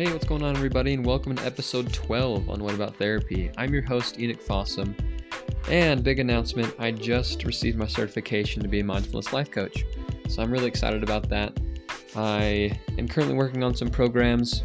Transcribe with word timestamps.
Hey, 0.00 0.10
what's 0.10 0.24
going 0.24 0.42
on, 0.42 0.56
everybody, 0.56 0.94
and 0.94 1.04
welcome 1.04 1.36
to 1.36 1.44
episode 1.44 1.92
12 1.92 2.48
on 2.48 2.64
What 2.64 2.72
About 2.72 2.96
Therapy. 2.96 3.50
I'm 3.58 3.74
your 3.74 3.82
host, 3.82 4.18
Enoch 4.18 4.42
Fossum, 4.42 4.98
and 5.68 6.02
big 6.02 6.20
announcement 6.20 6.74
I 6.78 6.90
just 6.90 7.44
received 7.44 7.76
my 7.76 7.86
certification 7.86 8.62
to 8.62 8.68
be 8.70 8.80
a 8.80 8.82
mindfulness 8.82 9.34
life 9.34 9.50
coach. 9.50 9.84
So 10.26 10.42
I'm 10.42 10.50
really 10.50 10.68
excited 10.68 11.02
about 11.02 11.28
that. 11.28 11.60
I 12.16 12.80
am 12.96 13.08
currently 13.08 13.36
working 13.36 13.62
on 13.62 13.74
some 13.74 13.90
programs 13.90 14.62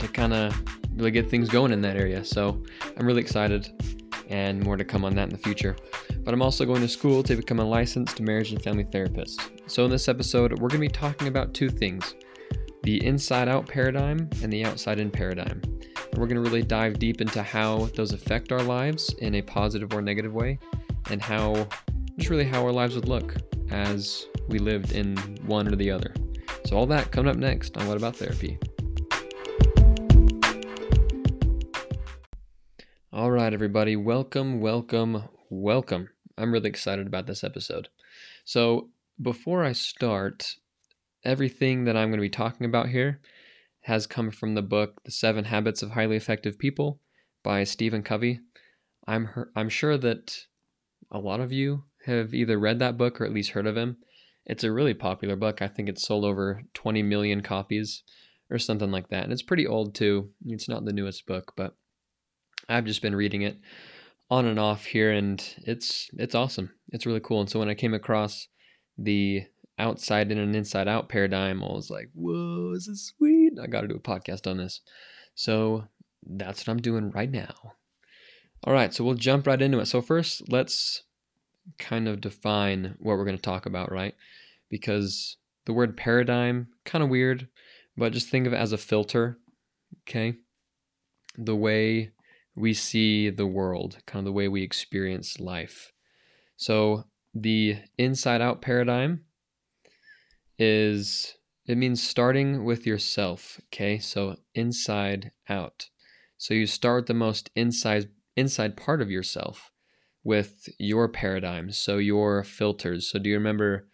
to 0.00 0.08
kind 0.08 0.34
of 0.34 0.60
really 0.96 1.12
get 1.12 1.30
things 1.30 1.48
going 1.48 1.70
in 1.70 1.80
that 1.82 1.96
area. 1.96 2.24
So 2.24 2.60
I'm 2.96 3.06
really 3.06 3.22
excited, 3.22 3.70
and 4.30 4.60
more 4.64 4.76
to 4.76 4.84
come 4.84 5.04
on 5.04 5.14
that 5.14 5.28
in 5.28 5.30
the 5.30 5.38
future. 5.38 5.76
But 6.24 6.34
I'm 6.34 6.42
also 6.42 6.64
going 6.64 6.80
to 6.80 6.88
school 6.88 7.22
to 7.22 7.36
become 7.36 7.60
a 7.60 7.64
licensed 7.64 8.20
marriage 8.20 8.50
and 8.50 8.60
family 8.60 8.82
therapist. 8.82 9.40
So 9.68 9.84
in 9.84 9.92
this 9.92 10.08
episode, 10.08 10.54
we're 10.54 10.70
going 10.70 10.70
to 10.70 10.78
be 10.78 10.88
talking 10.88 11.28
about 11.28 11.54
two 11.54 11.70
things 11.70 12.16
the 12.84 13.02
inside 13.06 13.48
out 13.48 13.66
paradigm 13.66 14.28
and 14.42 14.52
the 14.52 14.62
outside 14.62 15.00
in 15.00 15.10
paradigm. 15.10 15.58
And 15.64 16.18
we're 16.18 16.26
going 16.26 16.34
to 16.36 16.42
really 16.42 16.62
dive 16.62 16.98
deep 16.98 17.22
into 17.22 17.42
how 17.42 17.86
those 17.96 18.12
affect 18.12 18.52
our 18.52 18.62
lives 18.62 19.10
in 19.20 19.36
a 19.36 19.42
positive 19.42 19.94
or 19.94 20.02
negative 20.02 20.34
way 20.34 20.58
and 21.10 21.22
how 21.22 21.66
just 22.18 22.28
really 22.28 22.44
how 22.44 22.62
our 22.62 22.72
lives 22.72 22.94
would 22.94 23.08
look 23.08 23.36
as 23.70 24.26
we 24.48 24.58
lived 24.58 24.92
in 24.92 25.16
one 25.46 25.66
or 25.66 25.76
the 25.76 25.90
other. 25.90 26.12
So, 26.66 26.76
all 26.76 26.84
that 26.88 27.10
coming 27.10 27.30
up 27.30 27.38
next 27.38 27.74
on 27.78 27.88
What 27.88 27.96
About 27.96 28.16
Therapy. 28.16 28.58
All 33.14 33.30
right, 33.30 33.54
everybody, 33.54 33.96
welcome, 33.96 34.60
welcome, 34.60 35.24
welcome. 35.48 36.10
I'm 36.36 36.52
really 36.52 36.68
excited 36.68 37.06
about 37.06 37.26
this 37.26 37.42
episode. 37.42 37.88
So, 38.44 38.90
before 39.22 39.64
I 39.64 39.72
start, 39.72 40.56
everything 41.24 41.84
that 41.84 41.96
I'm 41.96 42.08
going 42.08 42.18
to 42.18 42.22
be 42.22 42.28
talking 42.28 42.66
about 42.66 42.88
here 42.88 43.20
has 43.82 44.06
come 44.06 44.30
from 44.30 44.54
the 44.54 44.62
book 44.62 45.02
The 45.04 45.10
Seven 45.10 45.44
Habits 45.44 45.82
of 45.82 45.90
Highly 45.90 46.16
Effective 46.16 46.58
People 46.58 47.00
by 47.42 47.64
Stephen 47.64 48.02
Covey. 48.02 48.40
I'm 49.06 49.28
I'm 49.54 49.68
sure 49.68 49.98
that 49.98 50.46
a 51.10 51.18
lot 51.18 51.40
of 51.40 51.52
you 51.52 51.84
have 52.06 52.34
either 52.34 52.58
read 52.58 52.78
that 52.78 52.96
book 52.96 53.20
or 53.20 53.24
at 53.24 53.32
least 53.32 53.50
heard 53.50 53.66
of 53.66 53.76
him. 53.76 53.98
It's 54.46 54.64
a 54.64 54.72
really 54.72 54.94
popular 54.94 55.36
book. 55.36 55.62
I 55.62 55.68
think 55.68 55.88
it's 55.88 56.06
sold 56.06 56.24
over 56.24 56.62
20 56.74 57.02
million 57.02 57.42
copies 57.42 58.02
or 58.50 58.58
something 58.58 58.90
like 58.90 59.08
that. 59.08 59.24
And 59.24 59.32
it's 59.32 59.42
pretty 59.42 59.66
old 59.66 59.94
too. 59.94 60.30
It's 60.46 60.68
not 60.68 60.84
the 60.84 60.92
newest 60.92 61.26
book, 61.26 61.52
but 61.56 61.76
I've 62.68 62.84
just 62.84 63.02
been 63.02 63.14
reading 63.14 63.42
it 63.42 63.58
on 64.30 64.46
and 64.46 64.58
off 64.58 64.86
here 64.86 65.12
and 65.12 65.42
it's 65.66 66.10
it's 66.14 66.34
awesome. 66.34 66.70
It's 66.88 67.06
really 67.06 67.20
cool. 67.20 67.40
And 67.40 67.50
so 67.50 67.58
when 67.58 67.68
I 67.68 67.74
came 67.74 67.94
across 67.94 68.48
the 68.96 69.44
outside 69.78 70.30
in 70.30 70.38
and 70.38 70.54
inside 70.54 70.88
out 70.88 71.08
paradigm, 71.08 71.62
I 71.62 71.72
was 71.72 71.90
like, 71.90 72.10
whoa, 72.14 72.74
this 72.74 72.88
is 72.88 73.12
sweet. 73.16 73.54
I 73.60 73.66
got 73.66 73.82
to 73.82 73.88
do 73.88 73.96
a 73.96 74.00
podcast 74.00 74.48
on 74.50 74.58
this. 74.58 74.80
So 75.34 75.84
that's 76.26 76.60
what 76.60 76.72
I'm 76.72 76.80
doing 76.80 77.10
right 77.10 77.30
now. 77.30 77.74
All 78.64 78.72
right, 78.72 78.94
so 78.94 79.04
we'll 79.04 79.14
jump 79.14 79.46
right 79.46 79.60
into 79.60 79.78
it. 79.78 79.86
So, 79.86 80.00
first, 80.00 80.50
let's 80.50 81.02
kind 81.78 82.08
of 82.08 82.20
define 82.20 82.94
what 82.98 83.18
we're 83.18 83.26
going 83.26 83.36
to 83.36 83.42
talk 83.42 83.66
about, 83.66 83.92
right? 83.92 84.14
Because 84.70 85.36
the 85.66 85.74
word 85.74 85.98
paradigm, 85.98 86.68
kind 86.84 87.04
of 87.04 87.10
weird, 87.10 87.48
but 87.96 88.12
just 88.12 88.28
think 88.28 88.46
of 88.46 88.54
it 88.54 88.58
as 88.58 88.72
a 88.72 88.78
filter, 88.78 89.38
okay? 90.02 90.34
The 91.36 91.54
way 91.54 92.12
we 92.56 92.72
see 92.72 93.28
the 93.28 93.46
world, 93.46 93.98
kind 94.06 94.20
of 94.20 94.24
the 94.24 94.32
way 94.32 94.48
we 94.48 94.62
experience 94.62 95.38
life. 95.38 95.92
So, 96.56 97.04
the 97.34 97.76
inside 97.98 98.40
out 98.40 98.62
paradigm 98.62 99.23
is 100.58 101.34
it 101.66 101.78
means 101.78 102.02
starting 102.02 102.64
with 102.64 102.86
yourself, 102.86 103.60
okay? 103.66 103.98
So 103.98 104.36
inside 104.54 105.32
out. 105.48 105.88
So 106.36 106.52
you 106.54 106.66
start 106.66 107.06
the 107.06 107.14
most 107.14 107.50
inside 107.54 108.08
inside 108.36 108.76
part 108.76 109.00
of 109.00 109.10
yourself 109.10 109.70
with 110.22 110.68
your 110.78 111.08
paradigms, 111.08 111.78
so 111.78 111.98
your 111.98 112.42
filters. 112.42 113.10
So 113.10 113.18
do 113.18 113.30
you 113.30 113.36
remember 113.36 113.88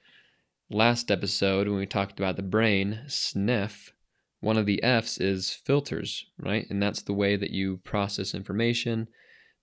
last 0.70 1.10
episode 1.10 1.68
when 1.68 1.76
we 1.76 1.86
talked 1.86 2.18
about 2.18 2.36
the 2.36 2.42
brain, 2.42 3.00
sniff, 3.06 3.92
one 4.40 4.56
of 4.56 4.66
the 4.66 4.82
F's 4.82 5.18
is 5.18 5.50
filters, 5.50 6.24
right? 6.38 6.66
And 6.70 6.82
that's 6.82 7.02
the 7.02 7.12
way 7.12 7.36
that 7.36 7.50
you 7.50 7.78
process 7.84 8.34
information, 8.34 9.08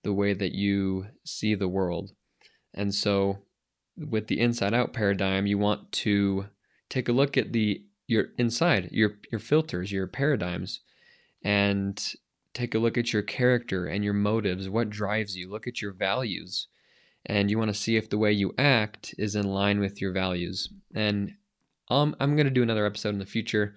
the 0.04 0.12
way 0.12 0.32
that 0.34 0.52
you 0.52 1.06
see 1.24 1.54
the 1.54 1.68
world. 1.68 2.12
And 2.74 2.94
so 2.94 3.38
with 3.96 4.28
the 4.28 4.38
inside 4.38 4.74
out 4.74 4.92
paradigm, 4.92 5.46
you 5.46 5.58
want 5.58 5.90
to 5.92 6.46
take 6.88 7.08
a 7.08 7.12
look 7.12 7.36
at 7.36 7.52
the 7.52 7.84
your 8.06 8.26
inside, 8.38 8.88
your 8.90 9.18
your 9.30 9.38
filters, 9.38 9.92
your 9.92 10.06
paradigms, 10.06 10.80
and 11.44 12.14
take 12.54 12.74
a 12.74 12.78
look 12.78 12.98
at 12.98 13.12
your 13.12 13.22
character 13.22 13.86
and 13.86 14.02
your 14.02 14.14
motives, 14.14 14.68
what 14.68 14.90
drives 14.90 15.36
you. 15.36 15.50
Look 15.50 15.66
at 15.66 15.80
your 15.80 15.92
values. 15.92 16.66
And 17.26 17.50
you 17.50 17.58
want 17.58 17.68
to 17.68 17.78
see 17.78 17.96
if 17.96 18.08
the 18.08 18.18
way 18.18 18.32
you 18.32 18.54
act 18.58 19.14
is 19.18 19.36
in 19.36 19.46
line 19.46 19.80
with 19.80 20.00
your 20.00 20.12
values. 20.12 20.68
And 20.94 21.34
um, 21.88 22.16
I'm 22.18 22.36
going 22.36 22.46
to 22.46 22.52
do 22.52 22.62
another 22.62 22.86
episode 22.86 23.10
in 23.10 23.18
the 23.18 23.26
future 23.26 23.76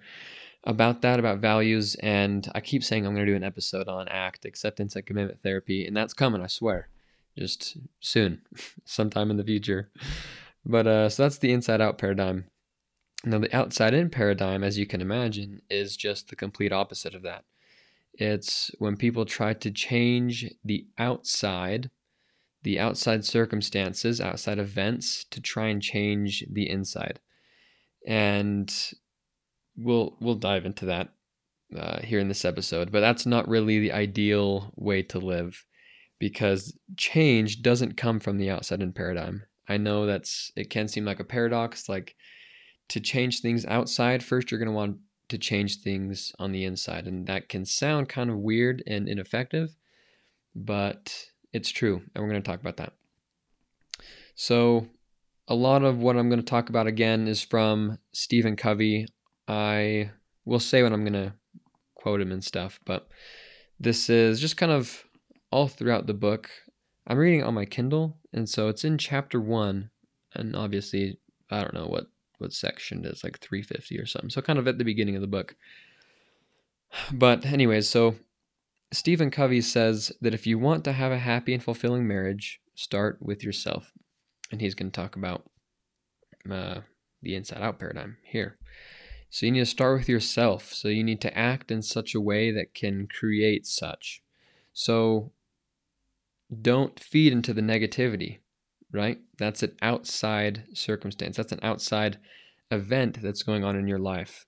about 0.64 1.02
that, 1.02 1.18
about 1.18 1.38
values. 1.38 1.96
And 1.96 2.48
I 2.54 2.60
keep 2.60 2.82
saying 2.82 3.06
I'm 3.06 3.14
going 3.14 3.26
to 3.26 3.32
do 3.32 3.36
an 3.36 3.44
episode 3.44 3.88
on 3.88 4.08
ACT, 4.08 4.44
acceptance 4.44 4.96
and 4.96 5.06
commitment 5.06 5.42
therapy. 5.42 5.86
And 5.86 5.96
that's 5.96 6.14
coming, 6.14 6.42
I 6.42 6.46
swear. 6.46 6.88
Just 7.38 7.76
soon, 8.00 8.42
sometime 8.84 9.30
in 9.30 9.36
the 9.36 9.44
future. 9.44 9.90
But 10.64 10.86
uh, 10.86 11.08
so 11.08 11.22
that's 11.24 11.38
the 11.38 11.52
inside 11.52 11.80
out 11.80 11.98
paradigm. 11.98 12.46
Now, 13.24 13.38
the 13.38 13.56
outside 13.56 13.94
in 13.94 14.10
paradigm, 14.10 14.64
as 14.64 14.78
you 14.78 14.86
can 14.86 15.00
imagine, 15.00 15.62
is 15.70 15.96
just 15.96 16.28
the 16.28 16.36
complete 16.36 16.72
opposite 16.72 17.14
of 17.14 17.22
that. 17.22 17.44
It's 18.14 18.70
when 18.78 18.96
people 18.96 19.24
try 19.24 19.54
to 19.54 19.70
change 19.70 20.52
the 20.64 20.86
outside, 20.98 21.90
the 22.62 22.78
outside 22.80 23.24
circumstances, 23.24 24.20
outside 24.20 24.58
events, 24.58 25.24
to 25.30 25.40
try 25.40 25.68
and 25.68 25.80
change 25.80 26.44
the 26.50 26.68
inside. 26.68 27.20
And 28.06 28.74
we'll 29.76 30.16
we'll 30.20 30.34
dive 30.34 30.66
into 30.66 30.84
that 30.86 31.14
uh, 31.76 32.00
here 32.00 32.18
in 32.18 32.28
this 32.28 32.44
episode. 32.44 32.90
But 32.90 33.00
that's 33.00 33.24
not 33.24 33.48
really 33.48 33.78
the 33.78 33.92
ideal 33.92 34.72
way 34.76 35.02
to 35.04 35.18
live, 35.18 35.64
because 36.18 36.76
change 36.96 37.62
doesn't 37.62 37.96
come 37.96 38.20
from 38.20 38.38
the 38.38 38.50
outside 38.50 38.82
in 38.82 38.92
paradigm. 38.92 39.44
I 39.68 39.76
know 39.76 40.06
that's 40.06 40.52
it 40.56 40.70
can 40.70 40.88
seem 40.88 41.04
like 41.04 41.20
a 41.20 41.24
paradox, 41.24 41.88
like 41.88 42.16
to 42.92 43.00
change 43.00 43.40
things 43.40 43.64
outside, 43.64 44.22
first 44.22 44.50
you're 44.50 44.58
going 44.58 44.68
to 44.68 44.72
want 44.72 44.98
to 45.30 45.38
change 45.38 45.80
things 45.80 46.30
on 46.38 46.52
the 46.52 46.62
inside. 46.62 47.06
And 47.06 47.26
that 47.26 47.48
can 47.48 47.64
sound 47.64 48.10
kind 48.10 48.28
of 48.28 48.36
weird 48.36 48.82
and 48.86 49.08
ineffective, 49.08 49.74
but 50.54 51.24
it's 51.54 51.70
true. 51.70 52.02
And 52.14 52.22
we're 52.22 52.28
going 52.30 52.42
to 52.42 52.46
talk 52.46 52.60
about 52.60 52.76
that. 52.76 52.92
So, 54.34 54.88
a 55.48 55.54
lot 55.54 55.82
of 55.82 55.98
what 56.00 56.18
I'm 56.18 56.28
going 56.28 56.40
to 56.40 56.44
talk 56.44 56.68
about 56.68 56.86
again 56.86 57.26
is 57.26 57.42
from 57.42 57.98
Stephen 58.12 58.56
Covey. 58.56 59.06
I 59.48 60.10
will 60.44 60.60
say 60.60 60.82
when 60.82 60.92
I'm 60.92 61.02
going 61.02 61.14
to 61.14 61.32
quote 61.94 62.20
him 62.20 62.30
and 62.30 62.44
stuff, 62.44 62.78
but 62.84 63.08
this 63.80 64.10
is 64.10 64.38
just 64.38 64.58
kind 64.58 64.70
of 64.70 65.04
all 65.50 65.66
throughout 65.66 66.06
the 66.06 66.14
book. 66.14 66.50
I'm 67.06 67.16
reading 67.16 67.42
on 67.42 67.54
my 67.54 67.64
Kindle, 67.64 68.18
and 68.34 68.48
so 68.48 68.68
it's 68.68 68.84
in 68.84 68.98
chapter 68.98 69.40
one. 69.40 69.90
And 70.34 70.54
obviously, 70.54 71.18
I 71.50 71.62
don't 71.62 71.74
know 71.74 71.86
what 71.86 72.11
what 72.42 72.52
section 72.52 73.04
it 73.04 73.12
is, 73.12 73.24
like 73.24 73.38
350 73.38 73.98
or 73.98 74.06
something. 74.06 74.30
So 74.30 74.42
kind 74.42 74.58
of 74.58 74.68
at 74.68 74.78
the 74.78 74.84
beginning 74.84 75.16
of 75.16 75.22
the 75.22 75.26
book. 75.26 75.56
But 77.10 77.46
anyways, 77.46 77.88
so 77.88 78.16
Stephen 78.92 79.30
Covey 79.30 79.62
says 79.62 80.12
that 80.20 80.34
if 80.34 80.46
you 80.46 80.58
want 80.58 80.84
to 80.84 80.92
have 80.92 81.12
a 81.12 81.18
happy 81.18 81.54
and 81.54 81.62
fulfilling 81.62 82.06
marriage, 82.06 82.60
start 82.74 83.18
with 83.22 83.42
yourself. 83.42 83.92
And 84.50 84.60
he's 84.60 84.74
going 84.74 84.90
to 84.90 85.00
talk 85.00 85.16
about 85.16 85.44
uh, 86.50 86.80
the 87.22 87.34
inside 87.34 87.62
out 87.62 87.78
paradigm 87.78 88.18
here. 88.22 88.58
So 89.30 89.46
you 89.46 89.52
need 89.52 89.60
to 89.60 89.66
start 89.66 89.98
with 89.98 90.08
yourself. 90.10 90.74
So 90.74 90.88
you 90.88 91.02
need 91.02 91.22
to 91.22 91.36
act 91.36 91.70
in 91.70 91.80
such 91.80 92.14
a 92.14 92.20
way 92.20 92.50
that 92.50 92.74
can 92.74 93.06
create 93.06 93.66
such. 93.66 94.22
So 94.74 95.32
don't 96.60 97.00
feed 97.00 97.32
into 97.32 97.54
the 97.54 97.62
negativity 97.62 98.40
right? 98.92 99.18
That's 99.38 99.62
an 99.62 99.76
outside 99.82 100.64
circumstance. 100.74 101.36
That's 101.36 101.52
an 101.52 101.60
outside 101.62 102.18
event 102.70 103.20
that's 103.22 103.42
going 103.42 103.64
on 103.64 103.76
in 103.76 103.88
your 103.88 103.98
life. 103.98 104.46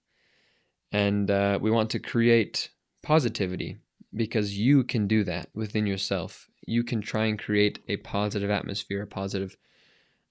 And 0.92 1.30
uh, 1.30 1.58
we 1.60 1.70
want 1.70 1.90
to 1.90 1.98
create 1.98 2.70
positivity 3.02 3.78
because 4.14 4.58
you 4.58 4.84
can 4.84 5.06
do 5.06 5.24
that 5.24 5.48
within 5.54 5.86
yourself. 5.86 6.48
You 6.66 6.84
can 6.84 7.00
try 7.00 7.26
and 7.26 7.38
create 7.38 7.80
a 7.88 7.96
positive 7.98 8.50
atmosphere, 8.50 9.02
a 9.02 9.06
positive 9.06 9.56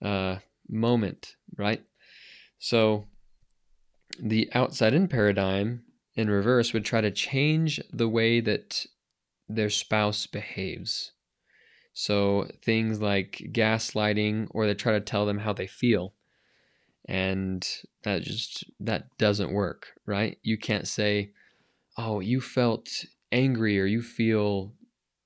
uh, 0.01 0.37
moment, 0.69 1.35
right? 1.57 1.83
So 2.59 3.07
the 4.19 4.49
outside 4.53 4.93
in 4.93 5.07
paradigm 5.07 5.83
in 6.15 6.29
reverse 6.29 6.73
would 6.73 6.85
try 6.85 7.01
to 7.01 7.11
change 7.11 7.81
the 7.91 8.07
way 8.07 8.39
that 8.39 8.85
their 9.49 9.69
spouse 9.69 10.27
behaves 10.27 11.11
so 11.93 12.47
things 12.63 13.01
like 13.01 13.49
gaslighting, 13.51 14.47
or 14.51 14.65
they 14.65 14.73
try 14.73 14.93
to 14.93 14.99
tell 14.99 15.25
them 15.25 15.39
how 15.39 15.53
they 15.53 15.67
feel. 15.67 16.13
And 17.05 17.67
that 18.03 18.23
just 18.23 18.63
that 18.79 19.17
doesn't 19.17 19.51
work, 19.51 19.93
right? 20.05 20.37
You 20.41 20.57
can't 20.57 20.87
say, 20.87 21.31
oh, 21.97 22.19
you 22.19 22.41
felt 22.41 22.89
angry 23.31 23.79
or 23.79 23.85
you 23.85 24.01
feel 24.01 24.73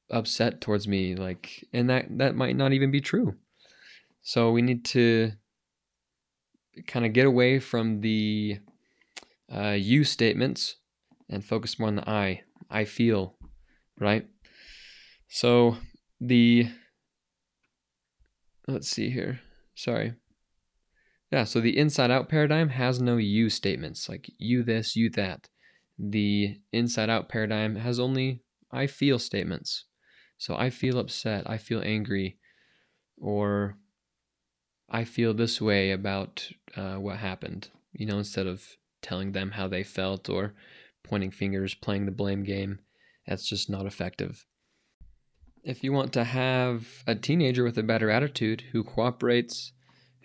upset 0.09 0.61
towards 0.61 0.87
me 0.87 1.13
like 1.15 1.65
and 1.73 1.89
that 1.89 2.05
that 2.17 2.33
might 2.33 2.55
not 2.55 2.71
even 2.73 2.91
be 2.91 3.01
true. 3.01 3.35
So 4.21 4.51
we 4.51 4.61
need 4.61 4.85
to 4.85 5.33
kind 6.85 7.05
of 7.05 7.13
get 7.13 7.25
away 7.25 7.59
from 7.59 8.01
the 8.01 8.59
uh, 9.53 9.71
you 9.71 10.03
statements 10.03 10.75
and 11.29 11.43
focus 11.43 11.79
more 11.79 11.87
on 11.87 11.95
the 11.95 12.09
I. 12.09 12.41
I 12.69 12.83
feel, 12.83 13.35
right? 13.99 14.27
So 15.29 15.77
the 16.19 16.69
let's 18.67 18.89
see 18.89 19.09
here. 19.09 19.41
Sorry. 19.75 20.13
Yeah, 21.31 21.43
so 21.43 21.59
the 21.59 21.77
inside 21.77 22.09
out 22.09 22.29
paradigm 22.29 22.69
has 22.69 23.01
no 23.01 23.17
you 23.17 23.49
statements 23.49 24.07
like 24.07 24.31
you 24.37 24.63
this, 24.63 24.95
you 24.95 25.09
that. 25.11 25.49
The 25.99 26.57
inside 26.71 27.09
out 27.09 27.27
paradigm 27.27 27.75
has 27.75 27.99
only 27.99 28.43
I 28.71 28.87
feel 28.87 29.19
statements. 29.19 29.85
So 30.37 30.55
I 30.55 30.69
feel 30.69 30.99
upset, 30.99 31.49
I 31.49 31.57
feel 31.57 31.81
angry, 31.83 32.37
or 33.17 33.77
I 34.89 35.03
feel 35.03 35.33
this 35.33 35.59
way 35.59 35.91
about 35.91 36.49
uh, 36.75 36.95
what 36.95 37.17
happened, 37.17 37.69
you 37.91 38.05
know, 38.05 38.19
instead 38.19 38.47
of 38.47 38.63
telling 39.01 39.31
them 39.31 39.51
how 39.51 39.67
they 39.67 39.83
felt 39.83 40.29
or 40.29 40.53
pointing 41.03 41.31
fingers, 41.31 41.73
playing 41.73 42.05
the 42.05 42.11
blame 42.11 42.43
game. 42.43 42.79
That's 43.25 43.47
just 43.47 43.69
not 43.69 43.85
effective. 43.85 44.45
If 45.63 45.83
you 45.83 45.91
want 45.91 46.13
to 46.13 46.23
have 46.23 47.03
a 47.05 47.15
teenager 47.15 47.63
with 47.63 47.77
a 47.77 47.83
better 47.83 48.09
attitude 48.09 48.63
who 48.71 48.83
cooperates, 48.83 49.73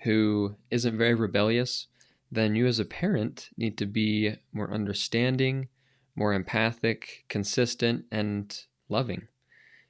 who 0.05 0.57
isn't 0.71 0.97
very 0.97 1.15
rebellious, 1.15 1.89
then 2.31 2.55
you 2.55 2.67
as 2.67 2.79
a 2.79 2.85
parent 2.85 3.51
need 3.57 3.77
to 3.79 3.87
be 3.87 4.37
more 4.53 4.73
understanding, 4.73 5.69
more 6.15 6.33
empathic, 6.33 7.25
consistent, 7.29 8.05
and 8.11 8.65
loving. 8.89 9.29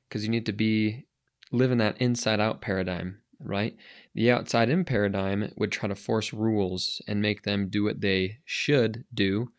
Because 0.08 0.24
you 0.24 0.30
need 0.30 0.46
to 0.46 0.52
be 0.52 1.06
live 1.50 1.70
in 1.70 1.78
that 1.78 2.00
inside 2.00 2.40
out 2.40 2.60
paradigm, 2.60 3.20
right? 3.38 3.76
The 4.14 4.30
outside 4.30 4.70
in 4.70 4.84
paradigm 4.84 5.52
would 5.56 5.70
try 5.70 5.88
to 5.88 5.94
force 5.94 6.32
rules 6.32 7.02
and 7.06 7.20
make 7.20 7.42
them 7.42 7.68
do 7.68 7.84
what 7.84 8.00
they 8.00 8.38
should 8.44 9.04
do 9.12 9.52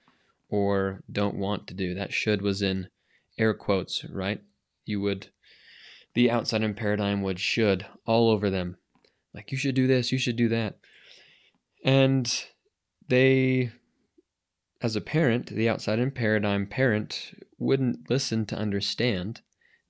or 0.50 1.04
don't 1.12 1.36
want 1.36 1.68
to 1.68 1.74
do. 1.74 1.94
That 1.94 2.14
should 2.14 2.42
was 2.42 2.62
in 2.62 2.90
air 3.38 3.54
quotes, 3.54 4.06
right? 4.06 4.42
You 4.86 5.02
would, 5.02 5.28
the 6.14 6.30
outside 6.30 6.64
in 6.64 6.74
paradigm 6.74 7.22
would 7.22 7.40
should 7.40 7.86
all 8.06 8.30
over 8.30 8.50
them. 8.50 8.78
Like, 9.34 9.52
you 9.52 9.58
should 9.58 9.76
do 9.76 9.88
this, 9.88 10.12
you 10.12 10.18
should 10.18 10.36
do 10.36 10.50
that. 10.50 10.78
And 11.84 12.46
they, 13.08 13.72
as 14.82 14.96
a 14.96 15.02
parent, 15.02 15.48
the 15.48 15.70
outside 15.70 16.00
in 16.00 16.12
paradigm 16.12 16.68
parent 16.68 17.34
wouldn't 17.58 18.10
listen 18.10 18.46
to 18.48 18.56
understand. 18.56 19.42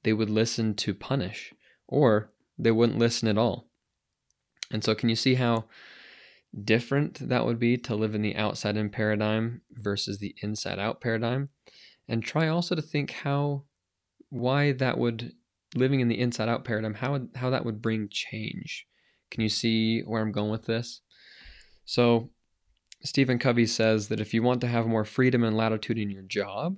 They 0.04 0.14
would 0.14 0.30
listen 0.30 0.76
to 0.76 0.94
punish, 0.94 1.54
or 1.88 2.32
they 2.58 2.72
wouldn't 2.72 3.00
listen 3.00 3.28
at 3.28 3.38
all. 3.38 3.68
And 4.72 4.84
so, 4.84 4.96
can 4.96 5.10
you 5.10 5.16
see 5.16 5.36
how 5.36 5.66
different 6.62 7.28
that 7.30 7.46
would 7.46 7.60
be 7.60 7.78
to 7.78 7.96
live 7.96 8.14
in 8.14 8.22
the 8.22 8.36
outside 8.36 8.78
in 8.78 8.90
paradigm 8.90 9.62
versus 9.72 10.20
the 10.20 10.36
inside 10.42 10.80
out 10.80 11.02
paradigm. 11.02 11.50
And 12.08 12.24
try 12.24 12.48
also 12.48 12.76
to 12.76 12.82
think 12.82 13.12
how, 13.12 13.64
why 14.30 14.74
that 14.74 14.98
would, 14.98 15.34
living 15.76 16.00
in 16.00 16.08
the 16.08 16.20
inside 16.20 16.50
out 16.50 16.66
paradigm, 16.66 16.94
how, 16.94 17.20
how 17.36 17.50
that 17.50 17.66
would 17.66 17.82
bring 17.82 18.10
change. 18.10 18.86
Can 19.32 19.42
you 19.42 19.50
see 19.50 20.02
where 20.02 20.22
I'm 20.22 20.32
going 20.32 20.52
with 20.52 20.66
this? 20.66 21.02
So, 21.86 22.30
Stephen 23.04 23.40
Covey 23.40 23.66
says 23.66 24.08
that 24.08 24.22
if 24.22 24.34
you 24.34 24.42
want 24.42 24.62
to 24.62 24.68
have 24.68 24.88
more 24.88 25.04
freedom 25.04 25.44
and 25.44 25.58
latitude 25.58 25.98
in 25.98 26.10
your 26.10 26.22
job, 26.22 26.78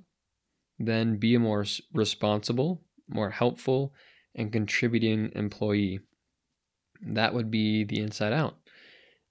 then 0.78 1.18
be 1.18 1.36
a 1.36 1.38
more 1.38 1.64
responsible, 1.92 2.82
more 3.08 3.30
helpful, 3.30 3.94
and 4.34 4.52
contributing 4.52 5.30
employee. 5.34 6.00
That 7.00 7.32
would 7.32 7.50
be 7.50 7.84
the 7.84 8.00
inside 8.00 8.32
out. 8.32 8.56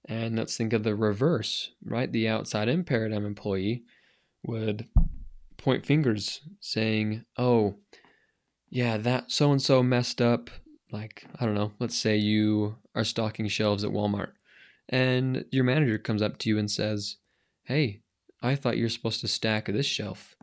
And 0.07 0.37
let's 0.37 0.55
think 0.55 0.71
of 0.71 0.83
the 0.83 0.95
reverse, 0.95 1.71
right? 1.83 2.11
The 2.11 2.29
outside 2.29 2.69
in 2.69 2.83
paradigm 2.83 3.25
employee 3.25 3.83
would 4.43 4.87
point 5.57 5.85
fingers 5.85 6.41
saying, 6.59 7.25
oh, 7.37 7.75
yeah, 8.75 8.97
that 8.97 9.31
so 9.31 9.53
and 9.53 9.61
so 9.61 9.81
messed 9.81 10.21
up. 10.21 10.49
Like, 10.91 11.25
I 11.39 11.45
don't 11.45 11.55
know, 11.55 11.71
let's 11.79 11.97
say 11.97 12.17
you 12.17 12.75
are 12.93 13.05
stocking 13.05 13.47
shelves 13.47 13.85
at 13.85 13.91
Walmart 13.91 14.33
and 14.89 15.45
your 15.49 15.63
manager 15.63 15.97
comes 15.97 16.21
up 16.21 16.37
to 16.39 16.49
you 16.49 16.59
and 16.59 16.69
says, 16.69 17.15
hey, 17.63 18.01
I 18.41 18.55
thought 18.55 18.75
you 18.75 18.83
were 18.83 18.89
supposed 18.89 19.21
to 19.21 19.29
stack 19.29 19.67
this 19.67 19.85
shelf 19.85 20.35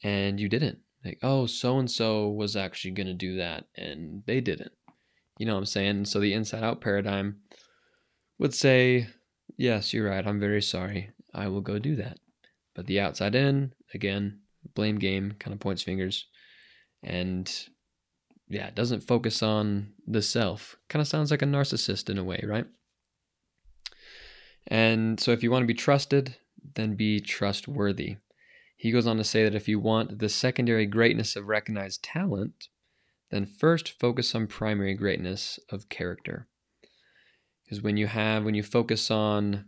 and 0.00 0.38
you 0.38 0.48
didn't. 0.48 0.78
Like, 1.04 1.18
oh, 1.24 1.46
so 1.46 1.80
and 1.80 1.90
so 1.90 2.28
was 2.28 2.54
actually 2.54 2.92
going 2.92 3.08
to 3.08 3.14
do 3.14 3.36
that 3.38 3.64
and 3.76 4.22
they 4.26 4.40
didn't. 4.40 4.72
You 5.36 5.46
know 5.46 5.54
what 5.54 5.60
I'm 5.60 5.66
saying? 5.66 6.04
So 6.04 6.20
the 6.20 6.34
inside 6.34 6.62
out 6.62 6.80
paradigm 6.80 7.38
would 8.38 8.54
say, 8.54 9.08
Yes, 9.56 9.92
you're 9.92 10.08
right. 10.08 10.24
I'm 10.24 10.38
very 10.38 10.62
sorry. 10.62 11.10
I 11.34 11.48
will 11.48 11.62
go 11.62 11.80
do 11.80 11.96
that. 11.96 12.20
But 12.76 12.86
the 12.86 13.00
outside 13.00 13.34
in, 13.34 13.72
again, 13.92 14.38
blame 14.74 15.00
game, 15.00 15.34
kind 15.40 15.52
of 15.52 15.58
points 15.58 15.82
fingers. 15.82 16.26
And 17.06 17.50
yeah, 18.48 18.66
it 18.66 18.74
doesn't 18.74 19.04
focus 19.04 19.42
on 19.42 19.92
the 20.06 20.22
self. 20.22 20.76
Kind 20.88 21.00
of 21.00 21.08
sounds 21.08 21.30
like 21.30 21.42
a 21.42 21.46
narcissist 21.46 22.10
in 22.10 22.18
a 22.18 22.24
way, 22.24 22.42
right? 22.46 22.66
And 24.66 25.18
so 25.20 25.30
if 25.30 25.42
you 25.42 25.50
want 25.50 25.62
to 25.62 25.66
be 25.66 25.74
trusted, 25.74 26.36
then 26.74 26.96
be 26.96 27.20
trustworthy. 27.20 28.16
He 28.76 28.90
goes 28.90 29.06
on 29.06 29.16
to 29.16 29.24
say 29.24 29.44
that 29.44 29.54
if 29.54 29.68
you 29.68 29.78
want 29.78 30.18
the 30.18 30.28
secondary 30.28 30.84
greatness 30.86 31.36
of 31.36 31.46
recognized 31.46 32.02
talent, 32.02 32.68
then 33.30 33.46
first 33.46 33.98
focus 33.98 34.34
on 34.34 34.48
primary 34.48 34.94
greatness 34.94 35.58
of 35.70 35.88
character. 35.88 36.48
Because 37.64 37.82
when 37.82 37.96
you 37.96 38.06
have, 38.06 38.44
when 38.44 38.54
you 38.54 38.62
focus 38.62 39.10
on 39.10 39.66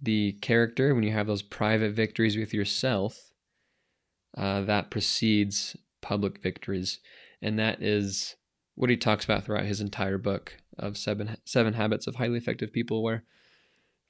the 0.00 0.32
character, 0.40 0.94
when 0.94 1.04
you 1.04 1.12
have 1.12 1.26
those 1.26 1.42
private 1.42 1.92
victories 1.92 2.36
with 2.36 2.54
yourself, 2.54 3.30
uh, 4.36 4.62
that 4.62 4.90
precedes 4.90 5.76
public 6.04 6.42
victories. 6.42 7.00
And 7.42 7.58
that 7.58 7.82
is 7.82 8.36
what 8.74 8.90
he 8.90 8.96
talks 8.96 9.24
about 9.24 9.44
throughout 9.44 9.64
his 9.64 9.80
entire 9.80 10.18
book 10.18 10.58
of 10.78 10.98
seven, 10.98 11.36
seven 11.44 11.72
habits 11.74 12.06
of 12.06 12.16
highly 12.16 12.36
effective 12.38 12.72
people, 12.72 13.02
where 13.02 13.24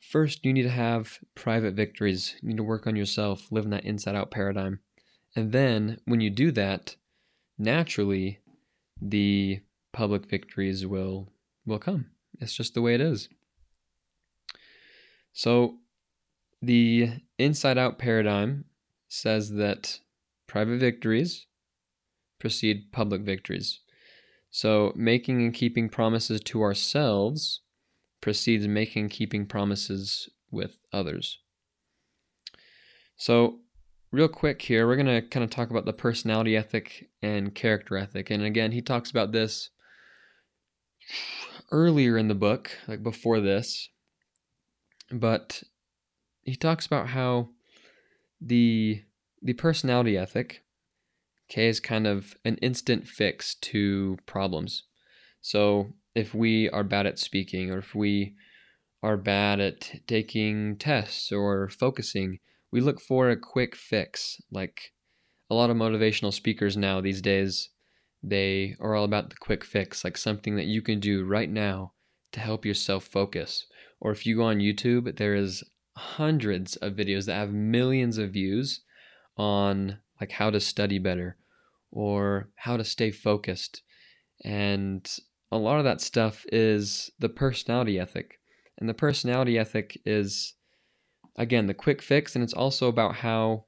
first 0.00 0.44
you 0.44 0.52
need 0.52 0.64
to 0.64 0.70
have 0.70 1.20
private 1.34 1.74
victories. 1.74 2.34
You 2.42 2.48
need 2.50 2.56
to 2.56 2.64
work 2.64 2.86
on 2.86 2.96
yourself, 2.96 3.50
live 3.50 3.64
in 3.64 3.70
that 3.70 3.84
inside 3.84 4.16
out 4.16 4.30
paradigm. 4.30 4.80
And 5.36 5.52
then 5.52 6.00
when 6.04 6.20
you 6.20 6.30
do 6.30 6.50
that, 6.52 6.96
naturally, 7.58 8.40
the 9.00 9.60
public 9.92 10.26
victories 10.26 10.84
will 10.84 11.28
will 11.64 11.78
come. 11.78 12.06
It's 12.40 12.54
just 12.54 12.74
the 12.74 12.82
way 12.82 12.94
it 12.94 13.00
is. 13.00 13.28
So, 15.32 15.76
the 16.60 17.10
inside 17.38 17.78
out 17.78 17.98
paradigm 17.98 18.64
says 19.08 19.52
that 19.52 20.00
private 20.46 20.78
victories 20.78 21.46
precede 22.44 22.92
public 22.92 23.22
victories. 23.22 23.80
So, 24.50 24.92
making 24.94 25.40
and 25.40 25.54
keeping 25.54 25.88
promises 25.88 26.42
to 26.42 26.60
ourselves 26.60 27.62
precedes 28.20 28.68
making 28.68 29.04
and 29.04 29.10
keeping 29.10 29.46
promises 29.46 30.28
with 30.50 30.76
others. 30.92 31.38
So, 33.16 33.60
real 34.12 34.28
quick 34.28 34.60
here, 34.60 34.86
we're 34.86 35.02
going 35.02 35.22
to 35.22 35.26
kind 35.26 35.42
of 35.42 35.48
talk 35.48 35.70
about 35.70 35.86
the 35.86 35.94
personality 35.94 36.54
ethic 36.54 37.08
and 37.22 37.54
character 37.54 37.96
ethic. 37.96 38.28
And 38.28 38.42
again, 38.42 38.72
he 38.72 38.82
talks 38.82 39.10
about 39.10 39.32
this 39.32 39.70
earlier 41.72 42.18
in 42.18 42.28
the 42.28 42.34
book, 42.34 42.72
like 42.86 43.02
before 43.02 43.40
this, 43.40 43.88
but 45.10 45.62
he 46.42 46.56
talks 46.56 46.84
about 46.84 47.08
how 47.08 47.48
the 48.38 49.02
the 49.40 49.54
personality 49.54 50.18
ethic 50.18 50.63
okay 51.50 51.68
is 51.68 51.80
kind 51.80 52.06
of 52.06 52.34
an 52.44 52.56
instant 52.56 53.06
fix 53.06 53.54
to 53.56 54.16
problems. 54.26 54.84
So 55.40 55.92
if 56.14 56.34
we 56.34 56.70
are 56.70 56.84
bad 56.84 57.06
at 57.06 57.18
speaking 57.18 57.70
or 57.70 57.78
if 57.78 57.94
we 57.94 58.34
are 59.02 59.16
bad 59.16 59.60
at 59.60 60.06
taking 60.06 60.76
tests 60.78 61.30
or 61.30 61.68
focusing, 61.68 62.38
we 62.72 62.80
look 62.80 63.00
for 63.00 63.28
a 63.30 63.36
quick 63.36 63.76
fix. 63.76 64.40
Like 64.50 64.92
a 65.50 65.54
lot 65.54 65.70
of 65.70 65.76
motivational 65.76 66.32
speakers 66.32 66.76
now 66.76 67.00
these 67.00 67.20
days 67.20 67.70
they 68.26 68.74
are 68.80 68.94
all 68.94 69.04
about 69.04 69.28
the 69.28 69.36
quick 69.36 69.64
fix, 69.64 70.02
like 70.02 70.16
something 70.16 70.56
that 70.56 70.64
you 70.64 70.80
can 70.80 70.98
do 70.98 71.24
right 71.24 71.50
now 71.50 71.92
to 72.32 72.40
help 72.40 72.64
yourself 72.64 73.04
focus. 73.04 73.66
Or 74.00 74.10
if 74.12 74.24
you 74.24 74.36
go 74.36 74.44
on 74.44 74.58
YouTube, 74.58 75.16
there 75.18 75.34
is 75.34 75.62
hundreds 75.96 76.76
of 76.76 76.94
videos 76.94 77.26
that 77.26 77.34
have 77.34 77.52
millions 77.52 78.18
of 78.18 78.32
views 78.32 78.80
on 79.36 79.98
like 80.20 80.32
how 80.32 80.50
to 80.50 80.60
study 80.60 80.98
better 80.98 81.36
or 81.90 82.50
how 82.56 82.76
to 82.76 82.84
stay 82.84 83.10
focused. 83.10 83.82
And 84.44 85.08
a 85.50 85.56
lot 85.58 85.78
of 85.78 85.84
that 85.84 86.00
stuff 86.00 86.44
is 86.52 87.10
the 87.18 87.28
personality 87.28 87.98
ethic. 87.98 88.40
And 88.78 88.88
the 88.88 88.94
personality 88.94 89.58
ethic 89.58 90.00
is 90.04 90.54
again 91.36 91.66
the 91.66 91.74
quick 91.74 92.00
fix 92.02 92.34
and 92.34 92.44
it's 92.44 92.52
also 92.52 92.88
about 92.88 93.16
how 93.16 93.64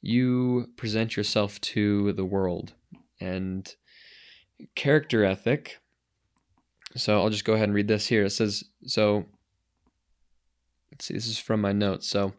you 0.00 0.66
present 0.76 1.16
yourself 1.16 1.60
to 1.60 2.12
the 2.12 2.24
world. 2.24 2.74
And 3.20 3.74
character 4.74 5.24
ethic. 5.24 5.80
So 6.96 7.20
I'll 7.20 7.30
just 7.30 7.44
go 7.44 7.54
ahead 7.54 7.68
and 7.68 7.74
read 7.74 7.88
this 7.88 8.06
here. 8.06 8.24
It 8.24 8.30
says, 8.30 8.64
so 8.86 9.26
let's 10.92 11.06
see, 11.06 11.14
this 11.14 11.26
is 11.26 11.38
from 11.38 11.60
my 11.60 11.72
notes. 11.72 12.08
So 12.08 12.34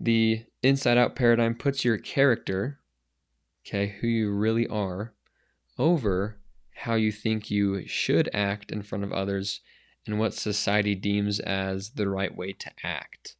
the 0.00 0.44
inside 0.62 0.96
out 0.96 1.14
paradigm 1.14 1.54
puts 1.54 1.84
your 1.84 1.98
character, 1.98 2.80
okay, 3.66 3.96
who 4.00 4.06
you 4.06 4.30
really 4.32 4.66
are, 4.66 5.12
over 5.78 6.38
how 6.74 6.94
you 6.94 7.12
think 7.12 7.50
you 7.50 7.86
should 7.86 8.30
act 8.32 8.72
in 8.72 8.82
front 8.82 9.04
of 9.04 9.12
others 9.12 9.60
and 10.06 10.18
what 10.18 10.32
society 10.32 10.94
deems 10.94 11.38
as 11.40 11.90
the 11.90 12.08
right 12.08 12.34
way 12.34 12.52
to 12.54 12.70
act. 12.82 13.36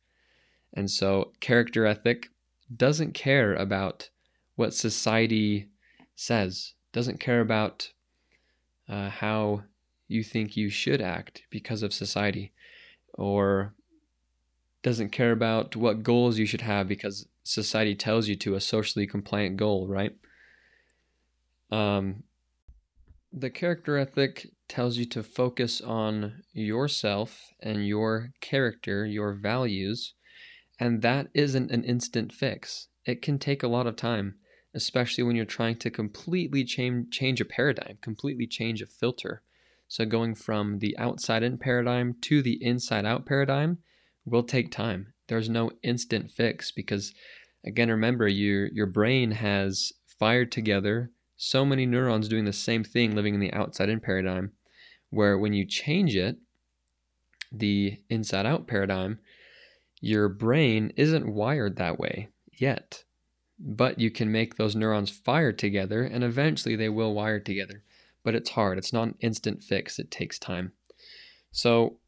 And 0.74 0.90
so 0.90 1.32
character 1.40 1.86
ethic 1.86 2.28
doesn't 2.74 3.14
care 3.14 3.54
about 3.54 4.10
what 4.56 4.74
society 4.74 5.68
says, 6.14 6.74
doesn't 6.92 7.18
care 7.18 7.40
about 7.40 7.92
uh, 8.88 9.08
how 9.08 9.62
you 10.06 10.22
think 10.22 10.56
you 10.56 10.68
should 10.68 11.00
act 11.00 11.42
because 11.50 11.82
of 11.82 11.94
society, 11.94 12.52
or 13.14 13.74
doesn't 14.82 15.10
care 15.10 15.32
about 15.32 15.76
what 15.76 16.02
goals 16.02 16.38
you 16.38 16.46
should 16.46 16.62
have 16.62 16.88
because 16.88 17.26
society 17.42 17.94
tells 17.94 18.28
you 18.28 18.36
to 18.36 18.54
a 18.54 18.60
socially 18.60 19.06
compliant 19.06 19.56
goal, 19.56 19.86
right? 19.86 20.14
Um, 21.70 22.24
the 23.32 23.50
character 23.50 23.96
ethic 23.96 24.48
tells 24.68 24.96
you 24.96 25.04
to 25.06 25.22
focus 25.22 25.80
on 25.80 26.42
yourself 26.52 27.52
and 27.60 27.86
your 27.86 28.32
character, 28.40 29.04
your 29.06 29.34
values, 29.34 30.14
and 30.78 31.02
that 31.02 31.28
isn't 31.34 31.70
an 31.70 31.84
instant 31.84 32.32
fix. 32.32 32.88
It 33.04 33.22
can 33.22 33.38
take 33.38 33.62
a 33.62 33.68
lot 33.68 33.86
of 33.86 33.96
time, 33.96 34.36
especially 34.74 35.24
when 35.24 35.36
you're 35.36 35.44
trying 35.44 35.76
to 35.76 35.90
completely 35.90 36.64
change, 36.64 37.10
change 37.10 37.40
a 37.40 37.44
paradigm, 37.44 37.98
completely 38.00 38.46
change 38.46 38.82
a 38.82 38.86
filter. 38.86 39.42
So, 39.86 40.04
going 40.04 40.36
from 40.36 40.78
the 40.78 40.96
outside 40.98 41.42
in 41.42 41.58
paradigm 41.58 42.14
to 42.22 42.42
the 42.42 42.62
inside 42.64 43.04
out 43.04 43.26
paradigm 43.26 43.78
will 44.24 44.42
take 44.42 44.70
time. 44.70 45.12
There's 45.28 45.48
no 45.48 45.70
instant 45.82 46.30
fix 46.30 46.70
because, 46.72 47.14
again, 47.64 47.90
remember, 47.90 48.26
your, 48.28 48.66
your 48.66 48.86
brain 48.86 49.32
has 49.32 49.92
fired 50.18 50.52
together 50.52 51.10
so 51.36 51.64
many 51.64 51.86
neurons 51.86 52.28
doing 52.28 52.44
the 52.44 52.52
same 52.52 52.84
thing 52.84 53.14
living 53.14 53.34
in 53.34 53.40
the 53.40 53.52
outside 53.52 53.88
in 53.88 54.00
paradigm, 54.00 54.52
where 55.08 55.38
when 55.38 55.54
you 55.54 55.64
change 55.64 56.14
it, 56.14 56.36
the 57.52 57.98
inside 58.08 58.46
out 58.46 58.66
paradigm, 58.66 59.18
your 60.00 60.28
brain 60.28 60.92
isn't 60.96 61.32
wired 61.32 61.76
that 61.76 61.98
way 61.98 62.28
yet. 62.52 63.04
But 63.58 63.98
you 63.98 64.10
can 64.10 64.32
make 64.32 64.56
those 64.56 64.76
neurons 64.76 65.10
fire 65.10 65.52
together 65.52 66.02
and 66.02 66.24
eventually 66.24 66.76
they 66.76 66.88
will 66.88 67.14
wire 67.14 67.40
together. 67.40 67.82
But 68.22 68.34
it's 68.34 68.50
hard, 68.50 68.78
it's 68.78 68.92
not 68.92 69.08
an 69.08 69.14
instant 69.20 69.62
fix, 69.62 69.98
it 69.98 70.10
takes 70.10 70.38
time. 70.38 70.72
So 71.52 71.99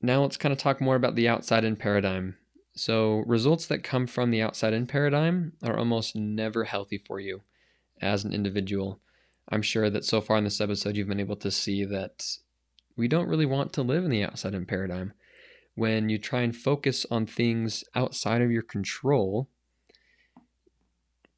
now 0.00 0.22
let's 0.22 0.36
kind 0.36 0.52
of 0.52 0.58
talk 0.58 0.80
more 0.80 0.96
about 0.96 1.14
the 1.14 1.28
outside 1.28 1.64
in 1.64 1.76
paradigm. 1.76 2.36
So, 2.74 3.24
results 3.26 3.66
that 3.66 3.82
come 3.82 4.06
from 4.06 4.30
the 4.30 4.42
outside 4.42 4.72
in 4.72 4.86
paradigm 4.86 5.54
are 5.64 5.76
almost 5.76 6.14
never 6.14 6.64
healthy 6.64 6.98
for 6.98 7.18
you 7.18 7.42
as 8.00 8.24
an 8.24 8.32
individual. 8.32 9.00
I'm 9.48 9.62
sure 9.62 9.90
that 9.90 10.04
so 10.04 10.20
far 10.20 10.36
in 10.36 10.44
this 10.44 10.60
episode, 10.60 10.96
you've 10.96 11.08
been 11.08 11.18
able 11.18 11.36
to 11.36 11.50
see 11.50 11.84
that 11.86 12.24
we 12.96 13.08
don't 13.08 13.28
really 13.28 13.46
want 13.46 13.72
to 13.72 13.82
live 13.82 14.04
in 14.04 14.10
the 14.10 14.22
outside 14.22 14.54
in 14.54 14.66
paradigm. 14.66 15.12
When 15.74 16.08
you 16.08 16.18
try 16.18 16.42
and 16.42 16.54
focus 16.54 17.06
on 17.10 17.26
things 17.26 17.82
outside 17.94 18.42
of 18.42 18.50
your 18.50 18.62
control, 18.62 19.48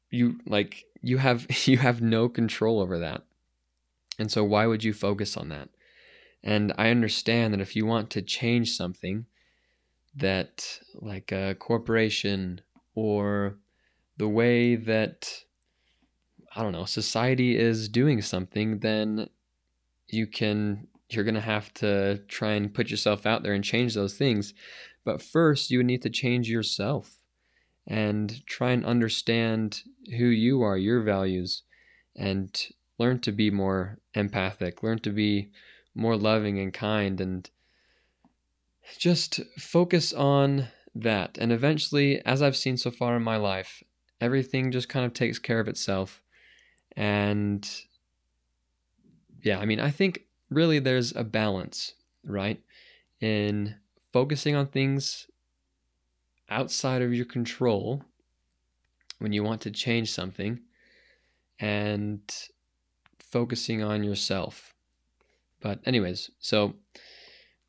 you 0.09 0.39
like 0.45 0.85
you 1.01 1.17
have 1.17 1.47
you 1.67 1.77
have 1.77 2.01
no 2.01 2.29
control 2.29 2.79
over 2.79 2.99
that. 2.99 3.23
And 4.19 4.31
so 4.31 4.43
why 4.43 4.67
would 4.67 4.83
you 4.83 4.93
focus 4.93 5.37
on 5.37 5.49
that? 5.49 5.69
And 6.43 6.73
I 6.77 6.89
understand 6.89 7.53
that 7.53 7.61
if 7.61 7.75
you 7.75 7.85
want 7.85 8.09
to 8.11 8.21
change 8.21 8.71
something 8.71 9.25
that 10.15 10.79
like 10.95 11.31
a 11.31 11.55
corporation 11.55 12.61
or 12.95 13.57
the 14.17 14.27
way 14.27 14.75
that 14.75 15.43
I 16.55 16.63
don't 16.63 16.73
know, 16.73 16.85
society 16.85 17.57
is 17.57 17.87
doing 17.87 18.21
something, 18.21 18.79
then 18.79 19.29
you 20.07 20.27
can 20.27 20.87
you're 21.09 21.23
going 21.23 21.35
to 21.35 21.41
have 21.41 21.73
to 21.75 22.19
try 22.27 22.53
and 22.53 22.73
put 22.73 22.89
yourself 22.89 23.25
out 23.25 23.43
there 23.43 23.53
and 23.53 23.63
change 23.63 23.93
those 23.93 24.13
things. 24.15 24.53
But 25.03 25.21
first, 25.21 25.69
you 25.69 25.79
would 25.79 25.87
need 25.87 26.01
to 26.03 26.09
change 26.09 26.49
yourself 26.49 27.17
and 27.87 28.45
try 28.45 28.71
and 28.71 28.85
understand 28.85 29.81
who 30.17 30.25
you 30.25 30.61
are, 30.61 30.77
your 30.77 31.01
values, 31.01 31.63
and 32.15 32.57
learn 32.97 33.19
to 33.19 33.31
be 33.31 33.49
more 33.49 33.97
empathic, 34.13 34.83
learn 34.83 34.99
to 34.99 35.09
be 35.09 35.49
more 35.93 36.15
loving 36.15 36.59
and 36.59 36.73
kind, 36.73 37.19
and 37.19 37.49
just 38.97 39.39
focus 39.57 40.13
on 40.13 40.67
that. 40.95 41.37
And 41.39 41.51
eventually, 41.51 42.23
as 42.25 42.41
I've 42.41 42.57
seen 42.57 42.77
so 42.77 42.91
far 42.91 43.15
in 43.15 43.23
my 43.23 43.37
life, 43.37 43.83
everything 44.19 44.71
just 44.71 44.89
kind 44.89 45.05
of 45.05 45.13
takes 45.13 45.39
care 45.39 45.59
of 45.59 45.67
itself. 45.67 46.21
And 46.95 47.69
yeah, 49.41 49.59
I 49.59 49.65
mean, 49.65 49.79
I 49.79 49.91
think 49.91 50.25
really 50.49 50.79
there's 50.79 51.15
a 51.15 51.23
balance, 51.23 51.93
right? 52.23 52.61
In 53.19 53.75
focusing 54.11 54.55
on 54.55 54.67
things 54.67 55.27
outside 56.49 57.01
of 57.01 57.13
your 57.13 57.25
control 57.25 58.03
when 59.19 59.31
you 59.31 59.43
want 59.43 59.61
to 59.61 59.71
change 59.71 60.11
something 60.11 60.59
and 61.59 62.21
focusing 63.19 63.81
on 63.81 64.03
yourself. 64.03 64.73
But, 65.61 65.79
anyways, 65.85 66.31
so 66.39 66.73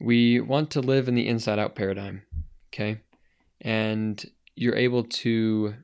we 0.00 0.40
want 0.40 0.70
to 0.72 0.80
live 0.80 1.08
in 1.08 1.14
the 1.14 1.28
inside 1.28 1.58
out 1.58 1.74
paradigm, 1.74 2.22
okay? 2.68 3.00
And 3.60 4.24
you're 4.54 4.76
able 4.76 5.04
to 5.04 5.74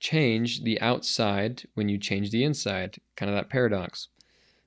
change 0.00 0.64
the 0.64 0.80
outside 0.80 1.64
when 1.74 1.88
you 1.88 1.98
change 1.98 2.30
the 2.30 2.44
inside, 2.44 2.98
kind 3.16 3.30
of 3.30 3.36
that 3.36 3.48
paradox. 3.48 4.08